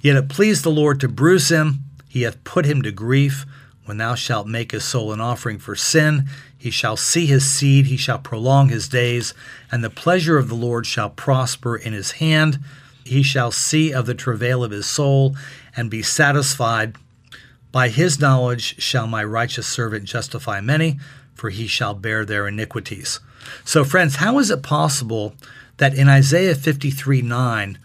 Yet 0.00 0.16
it 0.16 0.28
pleased 0.28 0.64
the 0.64 0.70
Lord 0.70 0.98
to 1.00 1.08
bruise 1.08 1.50
him, 1.50 1.80
he 2.08 2.22
hath 2.22 2.42
put 2.42 2.66
him 2.66 2.82
to 2.82 2.90
grief. 2.90 3.46
When 3.84 3.98
thou 3.98 4.14
shalt 4.14 4.46
make 4.46 4.72
his 4.72 4.84
soul 4.84 5.12
an 5.12 5.20
offering 5.20 5.58
for 5.58 5.74
sin, 5.74 6.28
he 6.56 6.70
shall 6.70 6.96
see 6.96 7.26
his 7.26 7.48
seed, 7.50 7.86
he 7.86 7.96
shall 7.96 8.18
prolong 8.18 8.68
his 8.68 8.88
days, 8.88 9.34
and 9.72 9.82
the 9.82 9.90
pleasure 9.90 10.38
of 10.38 10.48
the 10.48 10.54
Lord 10.54 10.86
shall 10.86 11.10
prosper 11.10 11.76
in 11.76 11.92
his 11.92 12.12
hand. 12.12 12.60
He 13.04 13.22
shall 13.22 13.50
see 13.50 13.92
of 13.92 14.06
the 14.06 14.14
travail 14.14 14.62
of 14.62 14.70
his 14.70 14.86
soul, 14.86 15.36
and 15.76 15.90
be 15.90 16.02
satisfied. 16.02 16.96
By 17.72 17.88
his 17.88 18.18
knowledge 18.20 18.80
shall 18.82 19.06
my 19.06 19.22
righteous 19.24 19.66
servant 19.66 20.04
justify 20.04 20.60
many, 20.60 20.98
for 21.34 21.50
he 21.50 21.66
shall 21.66 21.94
bear 21.94 22.24
their 22.24 22.48
iniquities. 22.48 23.20
So, 23.64 23.84
friends, 23.84 24.16
how 24.16 24.38
is 24.38 24.50
it 24.50 24.62
possible 24.62 25.34
that 25.78 25.94
in 25.94 26.08
Isaiah 26.08 26.54
53 26.54 27.22
9, 27.22 27.78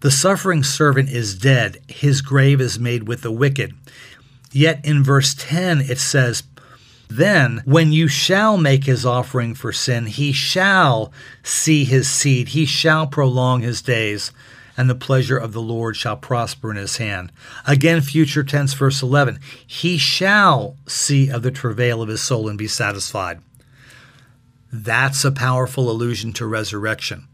the 0.00 0.10
suffering 0.10 0.62
servant 0.62 1.10
is 1.10 1.34
dead, 1.34 1.78
his 1.88 2.22
grave 2.22 2.60
is 2.60 2.78
made 2.78 3.06
with 3.06 3.20
the 3.20 3.30
wicked. 3.30 3.74
Yet 4.52 4.84
in 4.84 5.04
verse 5.04 5.34
10 5.34 5.80
it 5.82 5.98
says, 5.98 6.42
Then 7.08 7.60
when 7.64 7.92
you 7.92 8.08
shall 8.08 8.56
make 8.56 8.84
his 8.84 9.04
offering 9.04 9.54
for 9.54 9.72
sin, 9.72 10.06
he 10.06 10.32
shall 10.32 11.12
see 11.42 11.84
his 11.84 12.08
seed, 12.08 12.48
he 12.48 12.64
shall 12.64 13.06
prolong 13.06 13.60
his 13.60 13.82
days, 13.82 14.32
and 14.80 14.88
the 14.88 14.94
pleasure 14.94 15.36
of 15.36 15.52
the 15.52 15.60
Lord 15.60 15.94
shall 15.94 16.16
prosper 16.16 16.70
in 16.70 16.78
his 16.78 16.96
hand. 16.96 17.30
Again, 17.66 18.00
future 18.00 18.42
tense, 18.42 18.72
verse 18.72 19.02
11, 19.02 19.38
He 19.66 19.98
shall 19.98 20.74
see 20.86 21.28
of 21.28 21.42
the 21.42 21.50
travail 21.50 22.00
of 22.00 22.08
his 22.08 22.22
soul 22.22 22.48
and 22.48 22.56
be 22.56 22.66
satisfied. 22.66 23.40
That's 24.72 25.22
a 25.22 25.32
powerful 25.32 25.90
allusion 25.90 26.32
to 26.32 26.46
resurrection. 26.46 27.28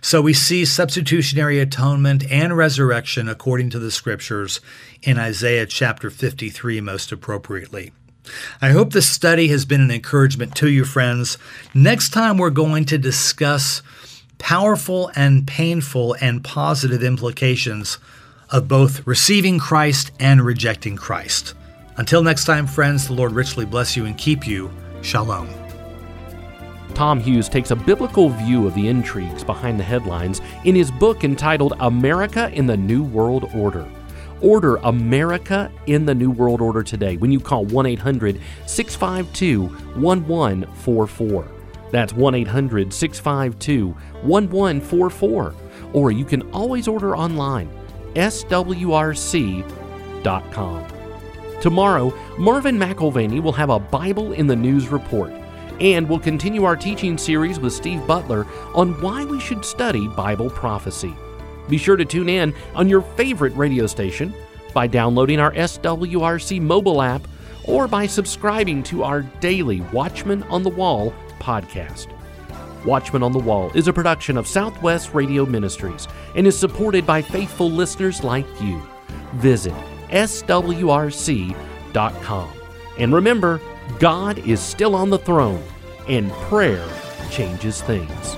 So 0.00 0.20
we 0.20 0.32
see 0.32 0.64
substitutionary 0.64 1.60
atonement 1.60 2.28
and 2.28 2.56
resurrection 2.56 3.28
according 3.28 3.70
to 3.70 3.78
the 3.78 3.92
scriptures 3.92 4.60
in 5.00 5.16
Isaiah 5.16 5.66
chapter 5.66 6.10
53 6.10 6.80
most 6.80 7.12
appropriately. 7.12 7.92
I 8.60 8.70
hope 8.70 8.92
this 8.92 9.08
study 9.08 9.46
has 9.48 9.64
been 9.64 9.80
an 9.80 9.92
encouragement 9.92 10.56
to 10.56 10.68
you, 10.68 10.84
friends. 10.84 11.38
Next 11.72 12.10
time, 12.10 12.36
we're 12.36 12.50
going 12.50 12.84
to 12.86 12.98
discuss 12.98 13.80
powerful 14.40 15.12
and 15.14 15.46
painful 15.46 16.16
and 16.20 16.42
positive 16.42 17.04
implications 17.04 17.98
of 18.50 18.66
both 18.66 19.06
receiving 19.06 19.60
Christ 19.60 20.10
and 20.18 20.42
rejecting 20.42 20.96
Christ. 20.96 21.54
Until 21.96 22.24
next 22.24 22.46
time, 22.46 22.66
friends, 22.66 23.06
the 23.06 23.12
Lord 23.12 23.32
richly 23.32 23.64
bless 23.64 23.96
you 23.96 24.06
and 24.06 24.18
keep 24.18 24.46
you. 24.46 24.72
Shalom. 25.02 25.48
Tom 26.94 27.20
Hughes 27.20 27.48
takes 27.48 27.70
a 27.70 27.76
biblical 27.76 28.30
view 28.30 28.66
of 28.66 28.74
the 28.74 28.88
intrigues 28.88 29.44
behind 29.44 29.78
the 29.78 29.84
headlines 29.84 30.40
in 30.64 30.74
his 30.74 30.90
book 30.90 31.22
entitled 31.22 31.74
America 31.80 32.50
in 32.52 32.66
the 32.66 32.76
New 32.76 33.04
World 33.04 33.48
Order. 33.54 33.86
Order 34.40 34.76
America 34.76 35.70
in 35.86 36.06
the 36.06 36.14
New 36.14 36.30
World 36.30 36.60
Order 36.60 36.82
today 36.82 37.16
when 37.18 37.30
you 37.30 37.40
call 37.40 37.66
1 37.66 37.86
800 37.86 38.40
652 38.66 39.66
1144. 40.00 41.59
That's 41.90 42.12
1 42.12 42.34
800 42.34 42.92
652 42.92 43.88
1144. 44.22 45.54
Or 45.92 46.12
you 46.12 46.24
can 46.24 46.42
always 46.52 46.86
order 46.86 47.16
online, 47.16 47.70
swrc.com. 48.14 49.66
Tomorrow, 51.60 52.14
Marvin 52.38 52.78
McIlvaney 52.78 53.42
will 53.42 53.52
have 53.52 53.70
a 53.70 53.78
Bible 53.78 54.32
in 54.32 54.46
the 54.46 54.56
News 54.56 54.88
report 54.88 55.32
and 55.80 56.08
we'll 56.08 56.18
continue 56.18 56.64
our 56.64 56.76
teaching 56.76 57.16
series 57.16 57.58
with 57.58 57.72
Steve 57.72 58.06
Butler 58.06 58.46
on 58.74 59.00
why 59.00 59.24
we 59.24 59.40
should 59.40 59.64
study 59.64 60.06
Bible 60.08 60.50
prophecy. 60.50 61.14
Be 61.68 61.78
sure 61.78 61.96
to 61.96 62.04
tune 62.04 62.28
in 62.28 62.54
on 62.74 62.88
your 62.88 63.00
favorite 63.00 63.54
radio 63.56 63.86
station 63.86 64.34
by 64.74 64.86
downloading 64.86 65.40
our 65.40 65.52
SWRC 65.52 66.60
mobile 66.60 67.00
app 67.00 67.26
or 67.64 67.88
by 67.88 68.06
subscribing 68.06 68.82
to 68.84 69.02
our 69.02 69.22
daily 69.22 69.80
Watchman 69.92 70.42
on 70.44 70.62
the 70.62 70.70
Wall 70.70 71.14
podcast. 71.40 72.06
Watchman 72.84 73.22
on 73.22 73.32
the 73.32 73.38
Wall 73.38 73.70
is 73.74 73.88
a 73.88 73.92
production 73.92 74.36
of 74.36 74.46
Southwest 74.46 75.12
Radio 75.14 75.44
Ministries 75.44 76.06
and 76.34 76.46
is 76.46 76.58
supported 76.58 77.04
by 77.06 77.20
faithful 77.22 77.70
listeners 77.70 78.22
like 78.22 78.46
you. 78.60 78.80
Visit 79.34 79.74
swrc.com. 80.10 81.54
And 82.98 83.14
remember, 83.14 83.60
God 83.98 84.38
is 84.38 84.60
still 84.60 84.94
on 84.94 85.10
the 85.10 85.18
throne, 85.18 85.62
and 86.08 86.30
prayer 86.32 86.86
changes 87.30 87.82
things. 87.82 88.36